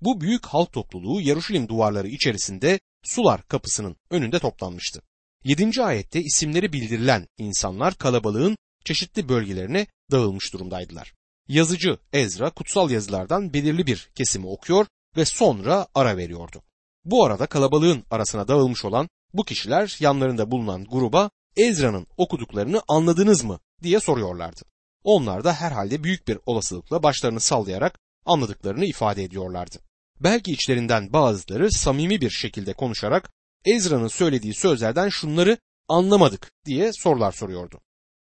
Bu 0.04 0.20
büyük 0.20 0.46
halk 0.46 0.72
topluluğu 0.72 1.20
Yaruşilim 1.20 1.68
duvarları 1.68 2.08
içerisinde 2.08 2.80
sular 3.04 3.42
kapısının 3.48 3.96
önünde 4.10 4.38
toplanmıştı. 4.38 5.02
7. 5.44 5.82
ayette 5.82 6.20
isimleri 6.20 6.72
bildirilen 6.72 7.26
insanlar 7.38 7.94
kalabalığın 7.94 8.56
çeşitli 8.84 9.28
bölgelerine 9.28 9.86
dağılmış 10.10 10.52
durumdaydılar. 10.52 11.12
Yazıcı 11.48 11.98
Ezra 12.12 12.50
kutsal 12.50 12.90
yazılardan 12.90 13.52
belirli 13.52 13.86
bir 13.86 14.10
kesimi 14.14 14.46
okuyor 14.46 14.86
ve 15.16 15.24
sonra 15.24 15.86
ara 15.94 16.16
veriyordu. 16.16 16.62
Bu 17.04 17.24
arada 17.24 17.46
kalabalığın 17.46 18.04
arasına 18.10 18.48
dağılmış 18.48 18.84
olan 18.84 19.08
bu 19.34 19.44
kişiler 19.44 19.96
yanlarında 20.00 20.50
bulunan 20.50 20.84
gruba 20.84 21.30
Ezra'nın 21.56 22.06
okuduklarını 22.16 22.82
anladınız 22.88 23.44
mı 23.44 23.60
diye 23.82 24.00
soruyorlardı. 24.00 24.62
Onlar 25.04 25.44
da 25.44 25.52
herhalde 25.52 26.04
büyük 26.04 26.28
bir 26.28 26.38
olasılıkla 26.46 27.02
başlarını 27.02 27.40
sallayarak 27.40 27.98
anladıklarını 28.26 28.84
ifade 28.84 29.24
ediyorlardı. 29.24 29.91
Belki 30.24 30.52
içlerinden 30.52 31.12
bazıları 31.12 31.72
samimi 31.72 32.20
bir 32.20 32.30
şekilde 32.30 32.72
konuşarak 32.72 33.30
Ezra'nın 33.64 34.08
söylediği 34.08 34.54
sözlerden 34.54 35.08
şunları 35.08 35.58
anlamadık 35.88 36.52
diye 36.64 36.92
sorular 36.92 37.32
soruyordu. 37.32 37.80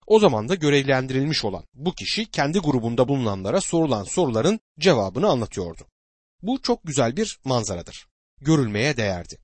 O 0.06 0.18
zaman 0.18 0.48
da 0.48 0.54
görevlendirilmiş 0.54 1.44
olan 1.44 1.64
bu 1.74 1.94
kişi 1.94 2.30
kendi 2.30 2.58
grubunda 2.58 3.08
bulunanlara 3.08 3.60
sorulan 3.60 4.04
soruların 4.04 4.60
cevabını 4.78 5.28
anlatıyordu. 5.28 5.86
Bu 6.42 6.62
çok 6.62 6.84
güzel 6.84 7.16
bir 7.16 7.38
manzaradır. 7.44 8.06
Görülmeye 8.40 8.96
değerdi. 8.96 9.38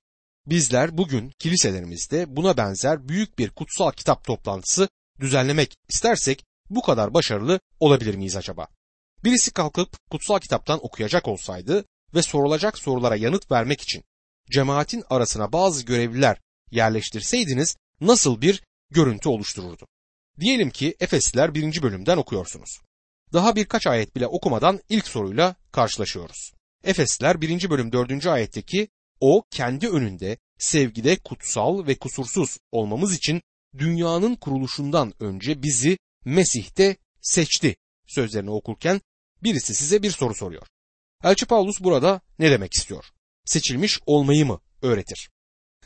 Bizler 0.45 0.97
bugün 0.97 1.29
kiliselerimizde 1.39 2.35
buna 2.35 2.57
benzer 2.57 3.07
büyük 3.09 3.39
bir 3.39 3.49
kutsal 3.49 3.91
kitap 3.91 4.23
toplantısı 4.23 4.89
düzenlemek 5.19 5.77
istersek 5.89 6.45
bu 6.69 6.81
kadar 6.81 7.13
başarılı 7.13 7.59
olabilir 7.79 8.15
miyiz 8.15 8.35
acaba? 8.35 8.67
Birisi 9.23 9.51
kalkıp 9.51 9.89
kutsal 10.11 10.39
kitaptan 10.39 10.85
okuyacak 10.85 11.27
olsaydı 11.27 11.85
ve 12.13 12.21
sorulacak 12.21 12.77
sorulara 12.77 13.15
yanıt 13.15 13.51
vermek 13.51 13.81
için 13.81 14.03
cemaatin 14.51 15.03
arasına 15.09 15.51
bazı 15.51 15.85
görevliler 15.85 16.37
yerleştirseydiniz 16.71 17.75
nasıl 18.01 18.41
bir 18.41 18.63
görüntü 18.91 19.29
oluştururdu? 19.29 19.87
Diyelim 20.39 20.69
ki 20.69 20.95
Efesliler 20.99 21.55
1. 21.55 21.81
bölümden 21.81 22.17
okuyorsunuz. 22.17 22.79
Daha 23.33 23.55
birkaç 23.55 23.87
ayet 23.87 24.15
bile 24.15 24.27
okumadan 24.27 24.79
ilk 24.89 25.07
soruyla 25.07 25.55
karşılaşıyoruz. 25.71 26.51
Efesliler 26.83 27.41
1. 27.41 27.69
bölüm 27.69 27.91
4. 27.91 28.25
ayetteki 28.25 28.87
o 29.19 29.43
kendi 29.51 29.89
önünde 29.89 30.37
sevgide 30.57 31.15
kutsal 31.15 31.87
ve 31.87 31.95
kusursuz 31.95 32.57
olmamız 32.71 33.15
için 33.15 33.41
dünyanın 33.77 34.35
kuruluşundan 34.35 35.13
önce 35.19 35.63
bizi 35.63 35.97
Mesih'te 36.25 36.97
seçti 37.21 37.75
sözlerini 38.07 38.51
okurken 38.51 39.01
birisi 39.43 39.75
size 39.75 40.03
bir 40.03 40.11
soru 40.11 40.35
soruyor. 40.35 40.67
Elçi 41.23 41.45
Paulus 41.45 41.79
burada 41.79 42.21
ne 42.39 42.51
demek 42.51 42.73
istiyor? 42.73 43.05
Seçilmiş 43.45 43.99
olmayı 44.05 44.45
mı 44.45 44.59
öğretir? 44.81 45.29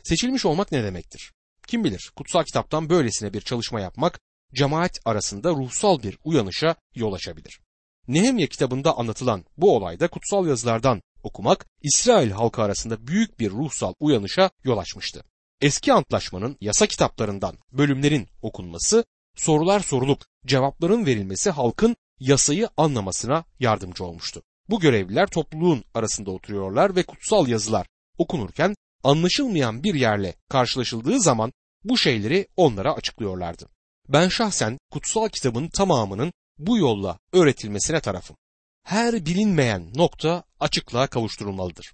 Seçilmiş 0.02 0.44
olmak 0.44 0.72
ne 0.72 0.84
demektir? 0.84 1.32
Kim 1.66 1.84
bilir 1.84 2.12
kutsal 2.16 2.44
kitaptan 2.44 2.90
böylesine 2.90 3.32
bir 3.32 3.40
çalışma 3.40 3.80
yapmak 3.80 4.20
cemaat 4.54 4.98
arasında 5.04 5.50
ruhsal 5.50 6.02
bir 6.02 6.18
uyanışa 6.24 6.74
yol 6.94 7.12
açabilir. 7.12 7.60
Nehemya 8.08 8.46
kitabında 8.46 8.98
anlatılan 8.98 9.44
bu 9.56 9.76
olayda 9.76 10.08
kutsal 10.08 10.46
yazılardan 10.46 11.02
okumak 11.22 11.66
İsrail 11.82 12.30
halkı 12.30 12.62
arasında 12.62 13.06
büyük 13.06 13.40
bir 13.40 13.50
ruhsal 13.50 13.94
uyanışa 14.00 14.50
yol 14.64 14.78
açmıştı. 14.78 15.24
Eski 15.60 15.92
antlaşmanın 15.92 16.56
yasa 16.60 16.86
kitaplarından 16.86 17.58
bölümlerin 17.72 18.28
okunması, 18.42 19.04
sorular 19.36 19.80
sorulup 19.80 20.24
cevapların 20.46 21.06
verilmesi 21.06 21.50
halkın 21.50 21.96
yasayı 22.20 22.68
anlamasına 22.76 23.44
yardımcı 23.60 24.04
olmuştu. 24.04 24.42
Bu 24.70 24.80
görevliler 24.80 25.26
topluluğun 25.26 25.84
arasında 25.94 26.30
oturuyorlar 26.30 26.96
ve 26.96 27.02
kutsal 27.02 27.48
yazılar 27.48 27.86
okunurken 28.18 28.74
anlaşılmayan 29.04 29.82
bir 29.82 29.94
yerle 29.94 30.34
karşılaşıldığı 30.48 31.20
zaman 31.20 31.52
bu 31.84 31.98
şeyleri 31.98 32.46
onlara 32.56 32.94
açıklıyorlardı. 32.94 33.68
Ben 34.08 34.28
şahsen 34.28 34.78
kutsal 34.90 35.28
kitabın 35.28 35.68
tamamının 35.68 36.32
bu 36.58 36.78
yolla 36.78 37.18
öğretilmesine 37.32 38.00
tarafım. 38.00 38.36
Her 38.84 39.26
bilinmeyen 39.26 39.92
nokta 39.94 40.44
açıklığa 40.60 41.06
kavuşturulmalıdır. 41.06 41.92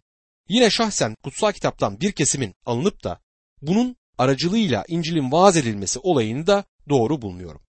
Yine 0.48 0.70
şahsen 0.70 1.14
kutsal 1.24 1.52
kitaptan 1.52 2.00
bir 2.00 2.12
kesimin 2.12 2.54
alınıp 2.66 3.04
da 3.04 3.20
bunun 3.62 3.96
aracılığıyla 4.18 4.84
İncil'in 4.88 5.32
vaaz 5.32 5.56
edilmesi 5.56 5.98
olayını 5.98 6.46
da 6.46 6.64
doğru 6.88 7.22
bulmuyorum. 7.22 7.60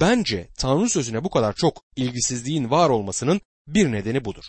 Bence 0.00 0.48
Tanrı 0.58 0.88
sözüne 0.88 1.24
bu 1.24 1.30
kadar 1.30 1.54
çok 1.54 1.82
ilgisizliğin 1.96 2.70
var 2.70 2.90
olmasının 2.90 3.40
bir 3.68 3.92
nedeni 3.92 4.24
budur. 4.24 4.44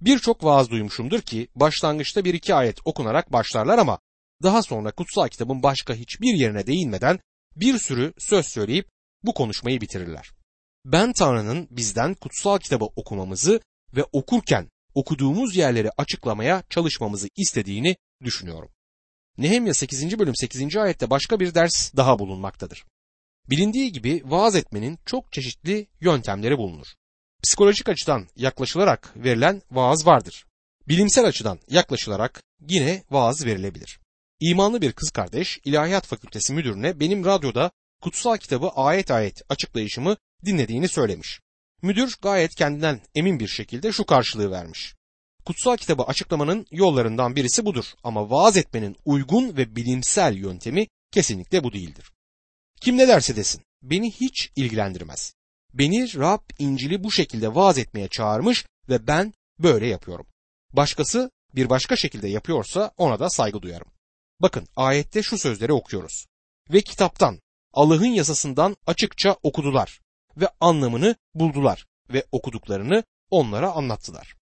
Birçok 0.00 0.44
vaaz 0.44 0.70
duymuşumdur 0.70 1.20
ki 1.20 1.48
başlangıçta 1.54 2.24
bir 2.24 2.34
iki 2.34 2.54
ayet 2.54 2.78
okunarak 2.84 3.32
başlarlar 3.32 3.78
ama 3.78 3.98
daha 4.42 4.62
sonra 4.62 4.92
kutsal 4.92 5.28
kitabın 5.28 5.62
başka 5.62 5.94
hiçbir 5.94 6.34
yerine 6.34 6.66
değinmeden 6.66 7.18
bir 7.56 7.78
sürü 7.78 8.12
söz 8.18 8.46
söyleyip 8.46 8.88
bu 9.22 9.34
konuşmayı 9.34 9.80
bitirirler. 9.80 10.30
Ben 10.84 11.12
Tanrı'nın 11.12 11.68
bizden 11.70 12.14
kutsal 12.14 12.58
kitabı 12.58 12.84
okumamızı 12.84 13.60
ve 13.96 14.04
okurken 14.12 14.68
okuduğumuz 14.94 15.56
yerleri 15.56 15.90
açıklamaya 15.96 16.62
çalışmamızı 16.70 17.28
istediğini 17.36 17.96
düşünüyorum. 18.24 18.70
Nehemya 19.38 19.74
8. 19.74 20.18
bölüm 20.18 20.36
8. 20.36 20.76
ayette 20.76 21.10
başka 21.10 21.40
bir 21.40 21.54
ders 21.54 21.96
daha 21.96 22.18
bulunmaktadır. 22.18 22.84
Bilindiği 23.50 23.92
gibi 23.92 24.22
vaaz 24.24 24.56
etmenin 24.56 24.98
çok 25.06 25.32
çeşitli 25.32 25.86
yöntemleri 26.00 26.58
bulunur. 26.58 26.86
Psikolojik 27.42 27.88
açıdan 27.88 28.28
yaklaşılarak 28.36 29.12
verilen 29.16 29.62
vaaz 29.70 30.06
vardır. 30.06 30.46
Bilimsel 30.88 31.24
açıdan 31.24 31.58
yaklaşılarak 31.70 32.42
yine 32.68 33.02
vaaz 33.10 33.46
verilebilir. 33.46 33.98
İmanlı 34.40 34.82
bir 34.82 34.92
kız 34.92 35.10
kardeş 35.10 35.58
İlahiyat 35.64 36.06
Fakültesi 36.06 36.52
müdürüne 36.52 37.00
benim 37.00 37.24
radyoda 37.24 37.70
kutsal 38.02 38.36
kitabı 38.36 38.68
ayet 38.68 39.10
ayet 39.10 39.42
açıklayışımı 39.48 40.16
dinlediğini 40.44 40.88
söylemiş. 40.88 41.40
Müdür 41.82 42.16
gayet 42.22 42.54
kendinden 42.54 43.00
emin 43.14 43.40
bir 43.40 43.48
şekilde 43.48 43.92
şu 43.92 44.04
karşılığı 44.04 44.50
vermiş. 44.50 44.94
Kutsal 45.44 45.76
kitabı 45.76 46.02
açıklamanın 46.02 46.66
yollarından 46.70 47.36
birisi 47.36 47.64
budur 47.64 47.84
ama 48.04 48.30
vaaz 48.30 48.56
etmenin 48.56 48.96
uygun 49.04 49.56
ve 49.56 49.76
bilimsel 49.76 50.36
yöntemi 50.36 50.86
kesinlikle 51.12 51.64
bu 51.64 51.72
değildir. 51.72 52.12
Kim 52.80 52.96
ne 52.96 53.08
derse 53.08 53.36
desin 53.36 53.62
beni 53.82 54.10
hiç 54.10 54.50
ilgilendirmez. 54.56 55.37
Beni 55.78 56.14
Rab 56.14 56.40
İncil'i 56.58 57.04
bu 57.04 57.12
şekilde 57.12 57.54
vaaz 57.54 57.78
etmeye 57.78 58.08
çağırmış 58.08 58.66
ve 58.88 59.06
ben 59.06 59.34
böyle 59.58 59.86
yapıyorum. 59.86 60.26
Başkası 60.72 61.30
bir 61.54 61.70
başka 61.70 61.96
şekilde 61.96 62.28
yapıyorsa 62.28 62.92
ona 62.96 63.18
da 63.18 63.30
saygı 63.30 63.62
duyarım. 63.62 63.88
Bakın 64.40 64.66
ayette 64.76 65.22
şu 65.22 65.38
sözleri 65.38 65.72
okuyoruz. 65.72 66.26
Ve 66.72 66.80
kitaptan, 66.80 67.40
Allah'ın 67.72 68.06
yasasından 68.06 68.76
açıkça 68.86 69.36
okudular 69.42 70.00
ve 70.36 70.48
anlamını 70.60 71.16
buldular 71.34 71.86
ve 72.12 72.24
okuduklarını 72.32 73.04
onlara 73.30 73.72
anlattılar. 73.72 74.34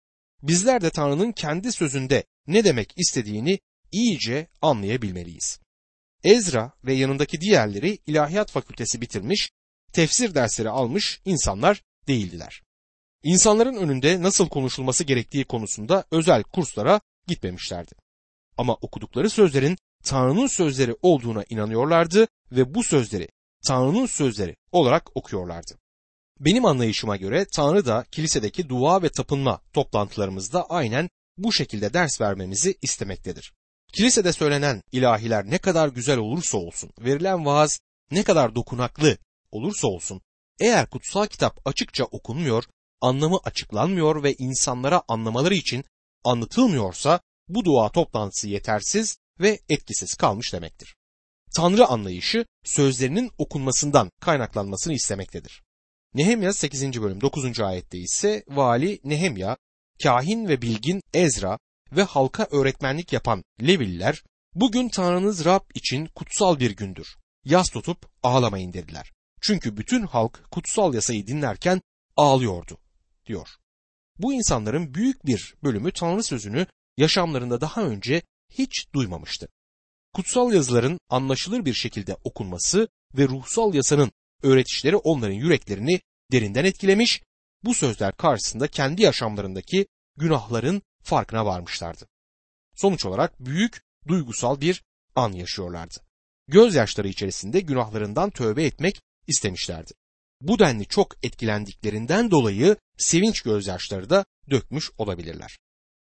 Bizler 0.42 0.82
de 0.82 0.90
Tanrı'nın 0.90 1.32
kendi 1.32 1.72
sözünde 1.72 2.24
ne 2.46 2.64
demek 2.64 2.92
istediğini 2.96 3.58
iyice 3.92 4.48
anlayabilmeliyiz. 4.62 5.60
Ezra 6.24 6.72
ve 6.84 6.94
yanındaki 6.94 7.40
diğerleri 7.40 7.98
ilahiyat 8.06 8.50
fakültesi 8.50 9.00
bitirmiş, 9.00 9.50
tefsir 9.94 10.34
dersleri 10.34 10.70
almış 10.70 11.20
insanlar 11.24 11.82
değildiler. 12.08 12.62
İnsanların 13.22 13.76
önünde 13.76 14.22
nasıl 14.22 14.48
konuşulması 14.48 15.04
gerektiği 15.04 15.44
konusunda 15.44 16.04
özel 16.10 16.42
kurslara 16.42 17.00
gitmemişlerdi. 17.26 17.94
Ama 18.58 18.74
okudukları 18.74 19.30
sözlerin 19.30 19.76
Tanrı'nın 20.04 20.46
sözleri 20.46 20.96
olduğuna 21.02 21.44
inanıyorlardı 21.48 22.26
ve 22.52 22.74
bu 22.74 22.82
sözleri 22.82 23.28
Tanrı'nın 23.66 24.06
sözleri 24.06 24.56
olarak 24.72 25.16
okuyorlardı. 25.16 25.78
Benim 26.40 26.64
anlayışıma 26.64 27.16
göre 27.16 27.46
Tanrı 27.54 27.86
da 27.86 28.04
kilisedeki 28.10 28.68
dua 28.68 29.02
ve 29.02 29.08
tapınma 29.08 29.60
toplantılarımızda 29.72 30.66
aynen 30.70 31.10
bu 31.38 31.52
şekilde 31.52 31.94
ders 31.94 32.20
vermemizi 32.20 32.74
istemektedir. 32.82 33.52
Kilisede 33.92 34.32
söylenen 34.32 34.82
ilahiler 34.92 35.44
ne 35.50 35.58
kadar 35.58 35.88
güzel 35.88 36.18
olursa 36.18 36.58
olsun, 36.58 36.90
verilen 36.98 37.46
vaaz 37.46 37.80
ne 38.10 38.22
kadar 38.22 38.54
dokunaklı 38.54 39.16
olursa 39.54 39.88
olsun, 39.88 40.20
eğer 40.60 40.90
kutsal 40.90 41.26
kitap 41.26 41.60
açıkça 41.64 42.04
okunmuyor, 42.04 42.64
anlamı 43.00 43.38
açıklanmıyor 43.44 44.22
ve 44.22 44.34
insanlara 44.34 45.02
anlamaları 45.08 45.54
için 45.54 45.84
anlatılmıyorsa 46.24 47.20
bu 47.48 47.64
dua 47.64 47.92
toplantısı 47.92 48.48
yetersiz 48.48 49.18
ve 49.40 49.58
etkisiz 49.68 50.14
kalmış 50.14 50.52
demektir. 50.52 50.96
Tanrı 51.56 51.86
anlayışı 51.86 52.46
sözlerinin 52.64 53.30
okunmasından 53.38 54.10
kaynaklanmasını 54.20 54.94
istemektedir. 54.94 55.62
Nehemya 56.14 56.52
8. 56.52 57.02
bölüm 57.02 57.20
9. 57.20 57.60
ayette 57.60 57.98
ise 57.98 58.44
vali 58.48 59.00
Nehemya, 59.04 59.56
kahin 60.02 60.48
ve 60.48 60.62
bilgin 60.62 61.00
Ezra 61.14 61.58
ve 61.92 62.02
halka 62.02 62.48
öğretmenlik 62.50 63.12
yapan 63.12 63.44
Levililer 63.62 64.22
bugün 64.54 64.88
Tanrınız 64.88 65.44
Rab 65.44 65.62
için 65.74 66.06
kutsal 66.06 66.58
bir 66.58 66.70
gündür. 66.70 67.16
Yas 67.44 67.70
tutup 67.70 68.06
ağlamayın 68.22 68.72
dediler. 68.72 69.12
Çünkü 69.46 69.76
bütün 69.76 70.06
halk 70.06 70.50
kutsal 70.50 70.94
yasayı 70.94 71.26
dinlerken 71.26 71.80
ağlıyordu 72.16 72.78
diyor. 73.26 73.48
Bu 74.18 74.32
insanların 74.32 74.94
büyük 74.94 75.26
bir 75.26 75.54
bölümü 75.62 75.92
Tanrı 75.92 76.22
sözünü 76.22 76.66
yaşamlarında 76.96 77.60
daha 77.60 77.82
önce 77.82 78.22
hiç 78.50 78.86
duymamıştı. 78.94 79.48
Kutsal 80.12 80.52
yazıların 80.52 80.98
anlaşılır 81.08 81.64
bir 81.64 81.74
şekilde 81.74 82.16
okunması 82.24 82.88
ve 83.14 83.28
ruhsal 83.28 83.74
yasanın 83.74 84.12
öğretişleri 84.42 84.96
onların 84.96 85.34
yüreklerini 85.34 86.00
derinden 86.32 86.64
etkilemiş, 86.64 87.22
bu 87.64 87.74
sözler 87.74 88.16
karşısında 88.16 88.68
kendi 88.68 89.02
yaşamlarındaki 89.02 89.86
günahların 90.16 90.82
farkına 91.02 91.46
varmışlardı. 91.46 92.06
Sonuç 92.76 93.06
olarak 93.06 93.40
büyük 93.40 93.82
duygusal 94.08 94.60
bir 94.60 94.84
an 95.14 95.32
yaşıyorlardı. 95.32 95.94
Gözyaşları 96.48 97.08
içerisinde 97.08 97.60
günahlarından 97.60 98.30
tövbe 98.30 98.64
etmek 98.64 99.00
istemişlerdi. 99.26 99.92
Bu 100.40 100.58
denli 100.58 100.86
çok 100.86 101.24
etkilendiklerinden 101.24 102.30
dolayı 102.30 102.76
sevinç 102.98 103.42
gözyaşları 103.42 104.10
da 104.10 104.24
dökmüş 104.50 104.90
olabilirler. 104.98 105.58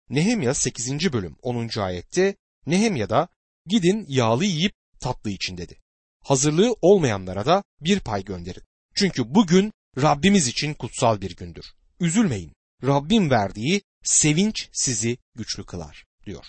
Nehemya 0.10 0.54
8. 0.54 1.14
bölüm 1.14 1.36
10. 1.42 1.80
ayette 1.80 2.36
Nehemya'da 2.66 3.28
gidin 3.66 4.06
yağlı 4.08 4.46
yiyip 4.46 4.74
tatlı 5.00 5.30
için 5.30 5.58
dedi. 5.58 5.78
Hazırlığı 6.24 6.76
olmayanlara 6.82 7.46
da 7.46 7.64
bir 7.82 8.00
pay 8.00 8.24
gönderin. 8.24 8.64
Çünkü 8.96 9.36
bugün 9.36 9.72
Rabbimiz 10.02 10.48
için 10.48 10.74
kutsal 10.74 11.22
bir 11.22 11.36
gündür. 11.36 11.66
Üzülmeyin. 12.00 12.54
Rabbim 12.84 13.30
verdiği 13.30 13.82
sevinç 14.04 14.70
sizi 14.74 15.18
güçlü 15.36 15.66
kılar 15.66 16.06
diyor. 16.26 16.46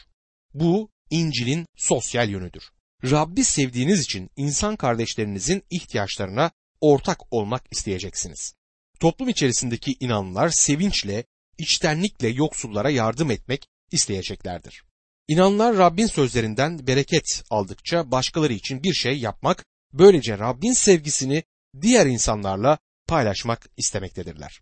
Bu 0.55 0.91
İncil'in 1.11 1.67
sosyal 1.77 2.31
yönüdür. 2.31 2.71
Rabbi 3.05 3.45
sevdiğiniz 3.45 4.01
için 4.01 4.31
insan 4.37 4.77
kardeşlerinizin 4.77 5.63
ihtiyaçlarına 5.71 6.51
ortak 6.85 7.33
olmak 7.33 7.63
isteyeceksiniz. 7.71 8.55
Toplum 9.01 9.29
içerisindeki 9.29 9.97
inanlılar 10.01 10.49
sevinçle, 10.49 11.25
içtenlikle 11.59 12.29
yoksullara 12.29 12.91
yardım 12.91 13.31
etmek 13.31 13.67
isteyeceklerdir. 13.93 14.85
İnanlar 15.29 15.77
Rabbin 15.77 16.07
sözlerinden 16.07 16.87
bereket 16.87 17.43
aldıkça 17.51 18.11
başkaları 18.11 18.53
için 18.53 18.83
bir 18.83 18.95
şey 18.95 19.19
yapmak, 19.19 19.65
böylece 19.93 20.39
Rabbin 20.39 20.73
sevgisini 20.73 21.43
diğer 21.81 22.07
insanlarla 22.07 22.79
paylaşmak 23.09 23.69
istemektedirler. 23.77 24.61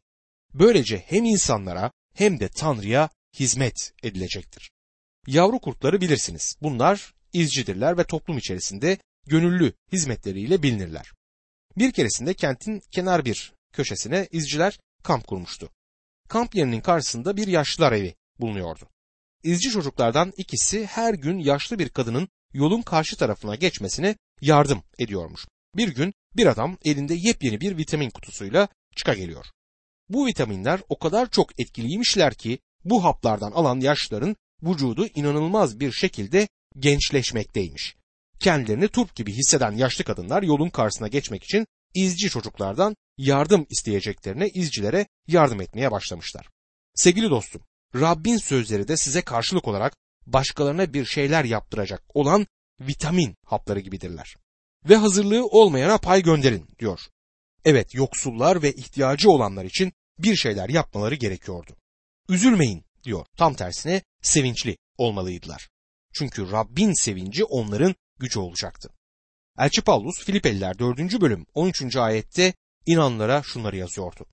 Böylece 0.55 1.05
hem 1.07 1.25
insanlara 1.25 1.91
hem 2.15 2.41
de 2.41 2.49
Tanrı'ya 2.49 3.09
hizmet 3.39 3.93
edilecektir. 4.03 4.71
Yavru 5.27 5.59
kurtları 5.59 6.01
bilirsiniz. 6.01 6.57
Bunlar 6.63 7.15
izcidirler 7.33 7.99
ve 7.99 8.05
toplum 8.05 8.39
içerisinde 8.39 8.99
gönüllü 9.27 9.73
hizmetleriyle 9.93 10.63
bilinirler. 10.63 11.13
Bir 11.77 11.93
keresinde 11.93 12.35
kentin 12.35 12.83
kenar 12.91 13.25
bir 13.25 13.53
köşesine 13.73 14.29
izciler 14.31 14.79
kamp 15.03 15.27
kurmuştu. 15.27 15.69
Kamp 16.29 16.55
yerinin 16.55 16.81
karşısında 16.81 17.37
bir 17.37 17.47
yaşlılar 17.47 17.93
evi 17.93 18.15
bulunuyordu. 18.41 18.89
İzci 19.43 19.71
çocuklardan 19.71 20.33
ikisi 20.37 20.87
her 20.87 21.15
gün 21.15 21.39
yaşlı 21.39 21.79
bir 21.79 21.89
kadının 21.89 22.29
yolun 22.53 22.83
karşı 22.83 23.17
tarafına 23.17 23.55
geçmesine 23.55 24.17
yardım 24.41 24.83
ediyormuş. 24.99 25.47
Bir 25.77 25.89
gün 25.89 26.15
bir 26.37 26.47
adam 26.47 26.79
elinde 26.85 27.15
yepyeni 27.15 27.61
bir 27.61 27.77
vitamin 27.77 28.11
kutusuyla 28.11 28.69
çıka 28.97 29.15
geliyor. 29.15 29.47
Bu 30.09 30.27
vitaminler 30.27 30.81
o 30.89 30.99
kadar 30.99 31.31
çok 31.31 31.61
etkiliymişler 31.61 32.35
ki 32.35 32.59
bu 32.85 33.05
haplardan 33.05 33.53
alan 33.53 33.81
yaşlıların 33.81 34.37
vücudu 34.63 35.07
inanılmaz 35.07 35.81
bir 35.81 35.93
şekilde 35.93 36.49
gençleşmekteymiş. 36.79 37.97
Kendilerini 38.43 38.89
turp 38.89 39.17
gibi 39.17 39.33
hisseden 39.33 39.73
yaşlı 39.73 40.05
kadınlar 40.05 40.43
yolun 40.43 40.71
karşısına 40.71 41.09
geçmek 41.09 41.45
için 41.45 41.67
izci 41.95 42.29
çocuklardan 42.29 42.97
yardım 43.19 43.67
isteyeceklerine 43.71 44.49
izcilere 44.49 45.07
yardım 45.27 45.61
etmeye 45.61 45.91
başlamışlar. 45.91 46.49
Sevgili 46.95 47.31
dostum, 47.31 47.63
Rabbin 47.95 48.37
sözleri 48.37 48.89
de 48.89 48.97
size 48.97 49.23
karşılık 49.23 49.69
olarak 49.69 49.97
başkalarına 50.27 50.93
bir 50.93 51.05
şeyler 51.05 51.45
yaptıracak 51.45 52.03
olan 52.15 52.47
vitamin 52.81 53.37
hapları 53.47 53.81
gibidirler. 53.81 54.37
Ve 54.89 54.97
hazırlığı 54.97 55.47
olmayana 55.47 55.99
pay 55.99 56.23
gönderin 56.23 56.69
diyor. 56.79 57.01
Evet 57.65 57.95
yoksullar 57.95 58.63
ve 58.63 58.73
ihtiyacı 58.73 59.31
olanlar 59.31 59.65
için 59.65 59.93
bir 60.19 60.37
şeyler 60.37 60.69
yapmaları 60.69 61.15
gerekiyordu. 61.15 61.77
Üzülmeyin 62.29 62.85
diyor. 63.05 63.27
Tam 63.37 63.55
tersine 63.55 64.03
sevinçli 64.23 64.77
olmalıydılar. 64.99 65.69
Çünkü 66.15 66.51
Rabbin 66.53 66.93
sevinci 67.03 67.45
onların 67.45 67.95
gücü 68.23 68.39
olacaktı. 68.39 68.89
Elçi 69.59 69.83
Paulus 69.83 70.25
Filipeliler 70.25 70.79
4. 70.79 71.21
bölüm 71.21 71.47
13. 71.55 71.97
ayette 71.97 72.55
inanlara 72.87 73.43
şunları 73.43 73.77
yazıyordu. 73.77 74.27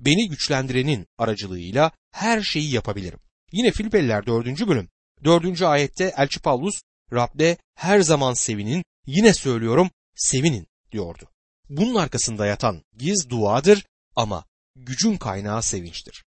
Beni 0.00 0.28
güçlendirenin 0.28 1.06
aracılığıyla 1.18 1.92
her 2.12 2.42
şeyi 2.42 2.72
yapabilirim. 2.72 3.20
Yine 3.52 3.70
Filipeliler 3.70 4.26
4. 4.26 4.46
bölüm 4.68 4.88
4. 5.24 5.62
ayette 5.62 6.14
Elçi 6.16 6.40
Paulus 6.40 6.74
Rab'de 7.12 7.56
her 7.74 8.00
zaman 8.00 8.34
sevinin, 8.34 8.84
yine 9.06 9.34
söylüyorum 9.34 9.90
sevinin 10.14 10.66
diyordu. 10.92 11.28
Bunun 11.68 11.94
arkasında 11.94 12.46
yatan 12.46 12.82
giz 12.96 13.26
duadır 13.30 13.86
ama 14.16 14.44
gücün 14.76 15.16
kaynağı 15.16 15.62
sevinçtir. 15.62 16.24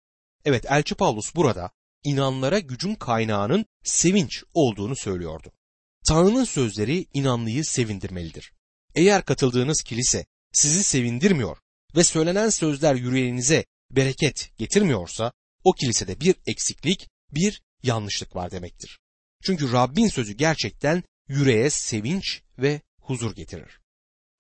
Evet 0.46 0.66
Elçi 0.70 0.96
Paulus 0.96 1.36
burada 1.36 1.72
inanlara 2.04 2.60
gücün 2.60 2.96
kaynağının 2.96 3.66
sevinç 3.84 4.44
olduğunu 4.54 4.96
söylüyordu. 4.96 5.52
Tanrı'nın 6.08 6.44
sözleri 6.44 7.06
inanlıyı 7.14 7.66
sevindirmelidir. 7.66 8.54
Eğer 8.96 9.26
katıldığınız 9.26 9.82
kilise 9.82 10.26
sizi 10.52 10.84
sevindirmiyor 10.84 11.58
ve 11.96 12.04
söylenen 12.04 12.50
sözler 12.50 12.96
yüreğinize 12.96 13.66
bereket 13.92 14.58
getirmiyorsa 14.58 15.32
o 15.64 15.74
kilisede 15.74 16.20
bir 16.20 16.36
eksiklik, 16.46 17.08
bir 17.32 17.62
yanlışlık 17.84 18.36
var 18.36 18.52
demektir. 18.52 19.00
Çünkü 19.44 19.72
Rabbin 19.72 20.08
sözü 20.08 20.34
gerçekten 20.34 21.04
yüreğe 21.28 21.70
sevinç 21.70 22.42
ve 22.60 22.82
huzur 23.02 23.36
getirir. 23.36 23.80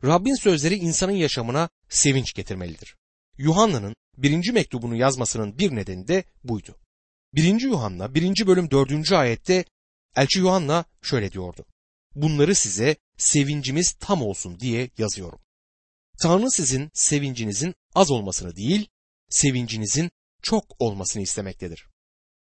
Rabbin 0.04 0.36
sözleri 0.36 0.76
insanın 0.76 1.12
yaşamına 1.12 1.70
sevinç 1.90 2.34
getirmelidir. 2.34 2.96
Yuhanna'nın 3.38 3.96
birinci 4.18 4.52
mektubunu 4.52 4.96
yazmasının 4.96 5.58
bir 5.58 5.76
nedeni 5.76 6.08
de 6.08 6.24
buydu. 6.44 6.76
Birinci 7.34 7.68
Yuhanna 7.68 8.16
birinci 8.16 8.48
bölüm 8.48 8.72
dördüncü 8.72 9.16
ayette 9.16 9.66
Elçi 10.16 10.40
Yuhanna 10.40 10.86
şöyle 11.02 11.32
diyordu. 11.32 11.66
Bunları 12.16 12.56
size 12.56 12.96
sevincimiz 13.18 13.96
tam 14.00 14.22
olsun 14.22 14.60
diye 14.60 14.90
yazıyorum. 14.98 15.40
Tanrı 16.20 16.52
sizin 16.52 16.90
sevincinizin 16.94 17.76
az 17.96 18.12
olmasını 18.12 18.56
değil, 18.56 18.88
sevincinizin 19.30 20.12
çok 20.42 20.66
olmasını 20.80 21.24
istemektedir. 21.24 21.88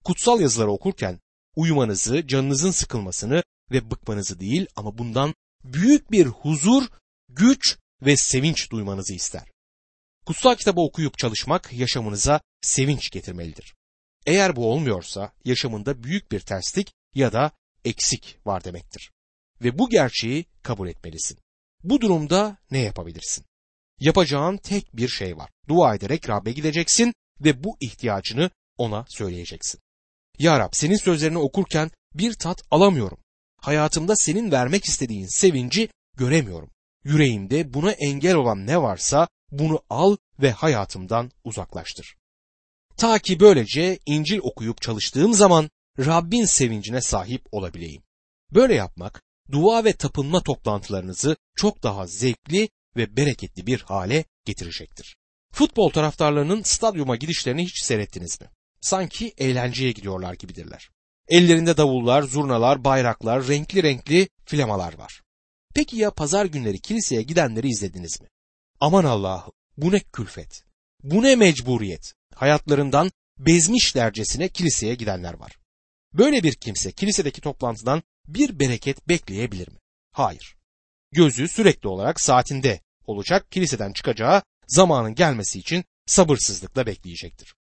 Kutsal 0.05 0.41
yazıları 0.41 0.71
okurken 0.71 1.21
uyumanızı, 1.57 2.27
canınızın 2.27 2.71
sıkılmasını 2.71 3.43
ve 3.71 3.91
bıkmanızı 3.91 4.41
değil 4.41 4.67
ama 4.77 4.99
bundan 4.99 5.35
büyük 5.65 6.11
bir 6.11 6.27
huzur, 6.27 6.89
güç 7.29 7.79
ve 8.03 8.17
sevinç 8.17 8.71
duymanızı 8.71 9.15
ister. 9.15 9.49
Kutsal 10.27 10.55
kitabı 10.55 10.81
okuyup 10.81 11.19
çalışmak 11.19 11.73
yaşamınıza 11.73 12.41
sevinç 12.61 13.11
getirmelidir. 13.11 13.75
Eğer 14.27 14.57
bu 14.57 14.73
olmuyorsa 14.73 15.33
yaşamında 15.45 16.03
büyük 16.03 16.33
bir 16.33 16.41
terslik 16.41 16.93
ya 17.15 17.33
da 17.33 17.53
eksik 17.85 18.39
var 18.47 18.65
demektir. 18.65 19.13
Ve 19.63 19.79
bu 19.79 19.89
gerçeği 19.89 20.45
kabul 20.63 20.89
etmelisin. 20.89 21.39
Bu 21.83 22.01
durumda 22.01 22.57
ne 22.71 22.79
yapabilirsin? 22.79 23.45
Yapacağın 24.01 24.57
tek 24.57 24.97
bir 24.97 25.09
şey 25.09 25.37
var. 25.37 25.51
Dua 25.69 25.95
ederek 25.95 26.29
Rab'be 26.29 26.53
gideceksin 26.53 27.15
ve 27.41 27.65
bu 27.65 27.77
ihtiyacını 27.81 28.51
ona 28.79 29.05
söyleyeceksin. 29.09 29.81
Ya 30.39 30.59
Rab 30.59 30.71
senin 30.73 30.97
sözlerini 30.97 31.39
okurken 31.39 31.91
bir 32.15 32.35
tat 32.35 32.63
alamıyorum. 32.71 33.19
Hayatımda 33.57 34.17
senin 34.17 34.51
vermek 34.51 34.85
istediğin 34.85 35.27
sevinci 35.27 35.89
göremiyorum. 36.17 36.71
Yüreğimde 37.05 37.75
buna 37.75 37.93
engel 37.93 38.35
olan 38.35 38.67
ne 38.67 38.83
varsa 38.83 39.29
bunu 39.51 39.83
al 39.91 40.17
ve 40.39 40.51
hayatımdan 40.51 41.31
uzaklaştır. 41.45 42.17
Ta 42.97 43.19
ki 43.19 43.41
böylece 43.41 43.99
İncil 44.07 44.39
okuyup 44.39 44.83
çalıştığım 44.83 45.35
zaman 45.35 45.71
Rabbin 45.99 46.45
sevincine 46.45 47.01
sahip 47.01 47.43
olabileyim. 47.53 48.03
Böyle 48.55 48.75
yapmak 48.75 49.23
dua 49.51 49.85
ve 49.85 49.93
tapınma 49.93 50.43
toplantılarınızı 50.43 51.37
çok 51.57 51.83
daha 51.83 52.07
zevkli 52.07 52.69
ve 52.97 53.17
bereketli 53.17 53.67
bir 53.67 53.81
hale 53.81 54.25
getirecektir. 54.45 55.17
Futbol 55.53 55.91
taraftarlarının 55.91 56.63
stadyuma 56.63 57.17
gidişlerini 57.17 57.65
hiç 57.65 57.85
seyrettiniz 57.85 58.41
mi? 58.41 58.47
Sanki 58.81 59.35
eğlenceye 59.39 59.93
gidiyorlar 59.93 60.35
gibidirler. 60.35 60.91
Ellerinde 61.29 61.77
davullar, 61.77 62.23
zurnalar, 62.23 62.85
bayraklar, 62.85 63.49
renkli 63.49 63.83
renkli 63.83 64.29
flamalar 64.45 64.99
var. 64.99 65.23
Peki 65.75 65.97
ya 65.97 66.11
pazar 66.11 66.47
günleri 66.47 66.81
kiliseye 66.81 67.23
gidenleri 67.23 67.69
izlediniz 67.69 68.21
mi? 68.21 68.29
Aman 68.81 69.05
Allah'ım 69.05 69.53
bu 69.77 69.93
ne 69.93 70.01
külfet, 70.01 70.65
bu 71.03 71.23
ne 71.23 71.37
mecburiyet. 71.37 72.15
Hayatlarından 72.35 73.11
bezmişlercesine 73.39 74.49
kiliseye 74.49 74.95
gidenler 74.95 75.35
var. 75.35 75.62
Böyle 76.15 76.43
bir 76.43 76.55
kimse 76.55 76.93
kilisedeki 76.93 77.41
toplantıdan 77.41 78.03
bir 78.29 78.59
bereket 78.59 79.09
bekleyebilir 79.09 79.69
mi? 79.69 79.79
Hayır. 80.13 80.57
Gözü 81.13 81.49
sürekli 81.49 81.89
olarak 81.89 82.21
saatinde 82.21 82.81
olacak 83.07 83.51
kiliseden 83.51 83.93
çıkacağı 83.93 84.43
zamanın 84.67 85.15
gelmesi 85.15 85.59
için 85.59 85.85
sabırsızlıkla 86.07 86.87
bekleyecektir. 86.87 87.55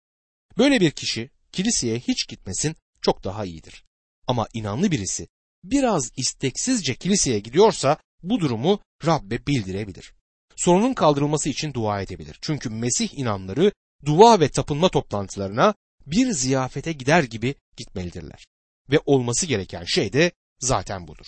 Böyle 0.59 0.81
bir 0.81 0.91
kişi 0.91 1.31
kiliseye 1.53 1.99
hiç 1.99 2.29
gitmesin 2.29 2.77
çok 3.03 3.25
daha 3.25 3.45
iyidir. 3.45 3.85
Ama 4.27 4.47
inanlı 4.55 4.91
birisi 4.91 5.29
biraz 5.65 6.11
isteksizce 6.17 6.95
kiliseye 6.95 7.41
gidiyorsa 7.41 7.99
bu 8.23 8.41
durumu 8.41 8.81
Rabbe 9.07 9.47
bildirebilir. 9.47 10.15
Sorunun 10.57 10.95
kaldırılması 10.95 11.49
için 11.49 11.75
dua 11.75 12.03
edebilir. 12.03 12.39
Çünkü 12.41 12.71
Mesih 12.71 13.19
inanları 13.19 13.73
dua 14.05 14.41
ve 14.41 14.49
tapınma 14.49 14.89
toplantılarına 14.89 15.75
bir 16.07 16.33
ziyafete 16.33 16.93
gider 16.93 17.23
gibi 17.23 17.55
gitmelidirler. 17.77 18.47
Ve 18.91 19.01
olması 19.07 19.47
gereken 19.47 19.85
şey 19.85 20.13
de 20.13 20.33
zaten 20.61 21.09
budur. 21.09 21.27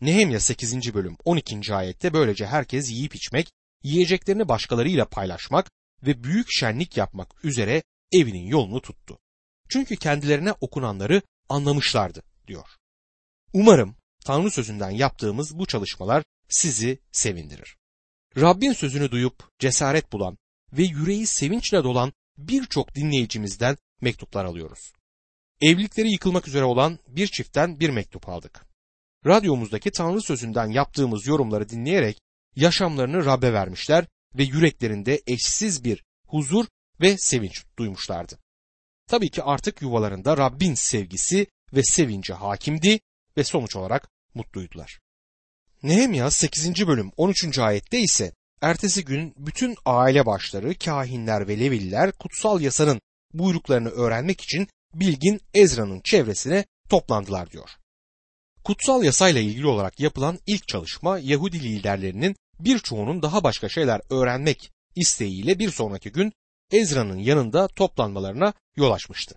Nehemya 0.00 0.40
8. 0.40 0.94
bölüm 0.94 1.16
12. 1.24 1.74
ayette 1.74 2.12
böylece 2.12 2.46
herkes 2.46 2.90
yiyip 2.90 3.14
içmek, 3.14 3.48
yiyeceklerini 3.82 4.48
başkalarıyla 4.48 5.08
paylaşmak 5.08 5.70
ve 6.02 6.24
büyük 6.24 6.46
şenlik 6.50 6.96
yapmak 6.96 7.44
üzere 7.44 7.82
evinin 8.12 8.46
yolunu 8.46 8.82
tuttu. 8.82 9.18
Çünkü 9.68 9.96
kendilerine 9.96 10.52
okunanları 10.52 11.22
anlamışlardı 11.48 12.22
diyor. 12.46 12.68
Umarım 13.52 13.96
Tanrı 14.24 14.50
sözünden 14.50 14.90
yaptığımız 14.90 15.58
bu 15.58 15.66
çalışmalar 15.66 16.24
sizi 16.48 16.98
sevindirir. 17.12 17.76
Rabbin 18.36 18.72
sözünü 18.72 19.10
duyup 19.10 19.50
cesaret 19.58 20.12
bulan 20.12 20.38
ve 20.72 20.82
yüreği 20.82 21.26
sevinçle 21.26 21.84
dolan 21.84 22.12
birçok 22.38 22.94
dinleyicimizden 22.94 23.76
mektuplar 24.00 24.44
alıyoruz. 24.44 24.92
Evlilikleri 25.60 26.10
yıkılmak 26.10 26.48
üzere 26.48 26.64
olan 26.64 26.98
bir 27.08 27.26
çiftten 27.26 27.80
bir 27.80 27.90
mektup 27.90 28.28
aldık. 28.28 28.66
Radyomuzdaki 29.26 29.90
Tanrı 29.90 30.22
sözünden 30.22 30.66
yaptığımız 30.66 31.26
yorumları 31.26 31.68
dinleyerek 31.68 32.18
yaşamlarını 32.56 33.24
Rab'be 33.24 33.52
vermişler 33.52 34.06
ve 34.34 34.42
yüreklerinde 34.42 35.22
eşsiz 35.26 35.84
bir 35.84 36.04
huzur 36.26 36.66
ve 37.00 37.16
sevinç 37.18 37.64
duymuşlardı. 37.78 38.38
Tabii 39.06 39.30
ki 39.30 39.42
artık 39.42 39.82
yuvalarında 39.82 40.36
Rabbin 40.36 40.74
sevgisi 40.74 41.46
ve 41.72 41.82
sevinci 41.82 42.32
hakimdi 42.32 43.00
ve 43.36 43.44
sonuç 43.44 43.76
olarak 43.76 44.08
mutluydular. 44.34 44.98
Nehemya 45.82 46.30
8. 46.30 46.86
bölüm 46.86 47.10
13. 47.16 47.58
ayette 47.58 48.00
ise 48.00 48.32
ertesi 48.60 49.04
gün 49.04 49.34
bütün 49.36 49.76
aile 49.84 50.26
başları, 50.26 50.78
kahinler 50.78 51.48
ve 51.48 51.60
leviller 51.60 52.12
kutsal 52.12 52.60
yasanın 52.60 53.00
buyruklarını 53.34 53.88
öğrenmek 53.88 54.40
için 54.40 54.68
bilgin 54.94 55.40
Ezra'nın 55.54 56.00
çevresine 56.00 56.64
toplandılar 56.88 57.50
diyor. 57.50 57.70
Kutsal 58.64 59.04
yasayla 59.04 59.40
ilgili 59.40 59.66
olarak 59.66 60.00
yapılan 60.00 60.38
ilk 60.46 60.68
çalışma 60.68 61.18
Yahudi 61.18 61.62
liderlerinin 61.62 62.36
birçoğunun 62.60 63.22
daha 63.22 63.44
başka 63.44 63.68
şeyler 63.68 64.00
öğrenmek 64.10 64.72
isteğiyle 64.96 65.58
bir 65.58 65.70
sonraki 65.70 66.12
gün 66.12 66.32
Ezra'nın 66.72 67.18
yanında 67.18 67.68
toplanmalarına 67.68 68.52
yol 68.76 68.90
açmıştı. 68.90 69.34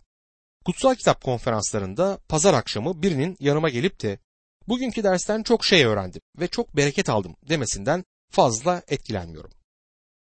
Kutsal 0.65 0.95
kitap 0.95 1.23
konferanslarında 1.23 2.19
pazar 2.29 2.53
akşamı 2.53 3.01
birinin 3.01 3.37
yanıma 3.39 3.69
gelip 3.69 4.01
de 4.01 4.19
bugünkü 4.67 5.03
dersten 5.03 5.43
çok 5.43 5.65
şey 5.65 5.85
öğrendim 5.85 6.21
ve 6.39 6.47
çok 6.47 6.75
bereket 6.75 7.09
aldım 7.09 7.35
demesinden 7.49 8.05
fazla 8.31 8.81
etkilenmiyorum. 8.87 9.51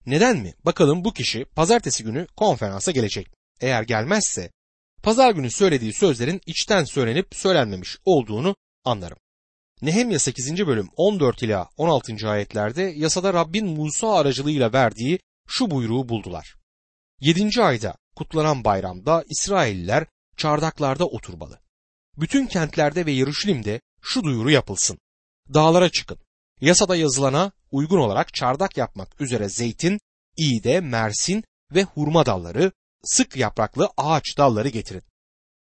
Neden 0.06 0.38
mi? 0.38 0.54
Bakalım 0.66 1.06
bu 1.06 1.14
kişi 1.14 1.46
pazartesi 1.46 2.04
günü 2.04 2.28
konferansa 2.38 2.92
gelecek. 2.92 3.28
Eğer 3.64 3.84
gelmezse 3.84 4.52
pazar 5.04 5.32
günü 5.32 5.52
söylediği 5.52 5.94
sözlerin 5.94 6.42
içten 6.46 6.84
söylenip 6.84 7.28
söylenmemiş 7.36 7.98
olduğunu 8.06 8.56
anlarım. 8.84 9.18
Nehemya 9.82 10.20
8. 10.20 10.68
bölüm 10.68 10.90
14 10.96 11.44
ila 11.44 11.70
16. 11.78 12.30
ayetlerde 12.30 12.82
yasada 12.82 13.34
Rabbin 13.34 13.68
Musa 13.68 14.14
aracılığıyla 14.14 14.74
verdiği 14.74 15.20
şu 15.48 15.72
buyruğu 15.72 16.10
buldular. 16.10 16.56
7. 17.20 17.64
ayda 17.64 17.96
kutlanan 18.16 18.64
bayramda 18.64 19.24
İsrailliler 19.30 20.06
çardaklarda 20.38 21.06
oturmalı. 21.06 21.60
Bütün 22.18 22.48
kentlerde 22.48 23.06
ve 23.06 23.12
Yeruşalim'de 23.12 23.82
şu 24.02 24.24
duyuru 24.24 24.52
yapılsın. 24.52 25.00
Dağlara 25.54 25.90
çıkın. 25.90 26.18
Yasada 26.62 26.96
yazılana 26.96 27.52
uygun 27.72 28.00
olarak 28.00 28.34
çardak 28.34 28.78
yapmak 28.78 29.22
üzere 29.22 29.50
zeytin, 29.50 30.00
iğde, 30.38 30.80
mersin 30.80 31.44
ve 31.72 31.84
hurma 31.84 32.26
dalları, 32.26 32.72
sık 33.04 33.38
yapraklı 33.38 33.90
ağaç 33.98 34.38
dalları 34.38 34.70
getirin. 34.70 35.04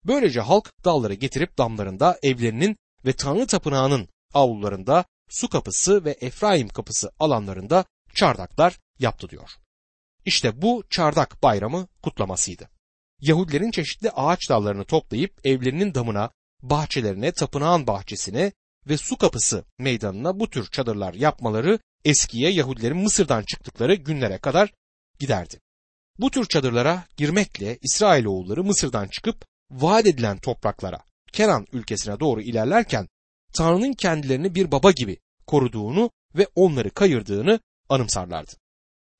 Böylece 0.05 0.41
halk 0.41 0.71
dalları 0.85 1.13
getirip 1.13 1.57
damlarında 1.57 2.19
evlerinin 2.23 2.77
ve 3.05 3.13
Tanrı 3.13 3.47
tapınağının 3.47 4.07
avlularında 4.33 5.05
su 5.29 5.49
kapısı 5.49 6.05
ve 6.05 6.17
Efraim 6.21 6.67
kapısı 6.67 7.11
alanlarında 7.19 7.85
çardaklar 8.13 8.79
yaptı 8.99 9.29
diyor. 9.29 9.49
İşte 10.25 10.61
bu 10.61 10.83
çardak 10.89 11.43
bayramı 11.43 11.87
kutlamasıydı. 12.01 12.69
Yahudilerin 13.21 13.71
çeşitli 13.71 14.11
ağaç 14.11 14.49
dallarını 14.49 14.85
toplayıp 14.85 15.39
evlerinin 15.43 15.95
damına, 15.95 16.31
bahçelerine, 16.61 17.31
tapınağın 17.31 17.87
bahçesine 17.87 18.51
ve 18.87 18.97
su 18.97 19.17
kapısı 19.17 19.65
meydanına 19.77 20.39
bu 20.39 20.49
tür 20.49 20.67
çadırlar 20.71 21.13
yapmaları 21.13 21.79
eskiye 22.05 22.51
Yahudilerin 22.51 22.97
Mısır'dan 22.97 23.43
çıktıkları 23.43 23.95
günlere 23.95 24.37
kadar 24.37 24.73
giderdi. 25.19 25.59
Bu 26.19 26.31
tür 26.31 26.45
çadırlara 26.45 27.03
girmekle 27.17 27.77
İsrailoğulları 27.81 28.63
Mısır'dan 28.63 29.07
çıkıp 29.07 29.45
vaat 29.71 30.05
edilen 30.05 30.37
topraklara, 30.37 30.99
Kenan 31.31 31.67
ülkesine 31.73 32.19
doğru 32.19 32.41
ilerlerken 32.41 33.07
Tanrı'nın 33.53 33.93
kendilerini 33.93 34.55
bir 34.55 34.71
baba 34.71 34.91
gibi 34.91 35.17
koruduğunu 35.47 36.11
ve 36.35 36.47
onları 36.55 36.89
kayırdığını 36.89 37.59
anımsarlardı. 37.89 38.51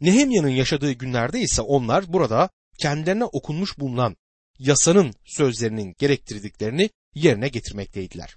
Nehemya'nın 0.01 0.49
yaşadığı 0.49 0.91
günlerde 0.91 1.41
ise 1.41 1.61
onlar 1.61 2.13
burada 2.13 2.49
kendilerine 2.79 3.25
okunmuş 3.25 3.79
bulunan 3.79 4.15
yasanın 4.59 5.13
sözlerinin 5.25 5.95
gerektirdiklerini 5.97 6.89
yerine 7.15 7.47
getirmekteydiler. 7.47 8.35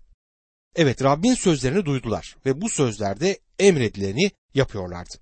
Evet 0.77 1.03
Rabbin 1.03 1.35
sözlerini 1.35 1.85
duydular 1.85 2.37
ve 2.47 2.61
bu 2.61 2.69
sözlerde 2.69 3.39
emredileni 3.59 4.31
yapıyorlardı. 4.55 5.15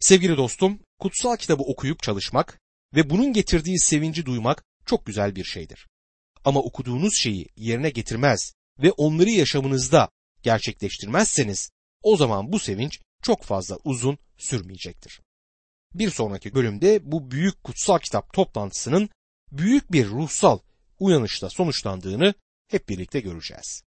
Sevgili 0.00 0.36
dostum, 0.36 0.78
kutsal 0.98 1.36
kitabı 1.36 1.62
okuyup 1.62 2.02
çalışmak 2.02 2.60
ve 2.94 3.10
bunun 3.10 3.32
getirdiği 3.32 3.80
sevinci 3.80 4.26
duymak 4.26 4.64
çok 4.86 5.06
güzel 5.06 5.36
bir 5.36 5.44
şeydir. 5.44 5.86
Ama 6.44 6.60
okuduğunuz 6.60 7.16
şeyi 7.16 7.48
yerine 7.56 7.90
getirmez 7.90 8.52
ve 8.78 8.92
onları 8.92 9.30
yaşamınızda 9.30 10.08
gerçekleştirmezseniz 10.42 11.70
o 12.02 12.16
zaman 12.16 12.52
bu 12.52 12.58
sevinç 12.58 13.00
çok 13.22 13.42
fazla 13.42 13.78
uzun 13.84 14.18
sürmeyecektir. 14.36 15.20
bir 15.94 16.10
sonraki 16.10 16.54
bölümde 16.54 17.12
bu 17.12 17.30
büyük 17.30 17.64
kutsal 17.64 17.98
kitap 17.98 18.32
toplantısının 18.32 19.10
büyük 19.52 19.92
bir 19.92 20.06
ruhsal 20.06 20.58
uyanışla 20.98 21.50
sonuçlandığını 21.50 22.34
hep 22.68 22.88
birlikte 22.88 23.20
göreceğiz. 23.20 23.82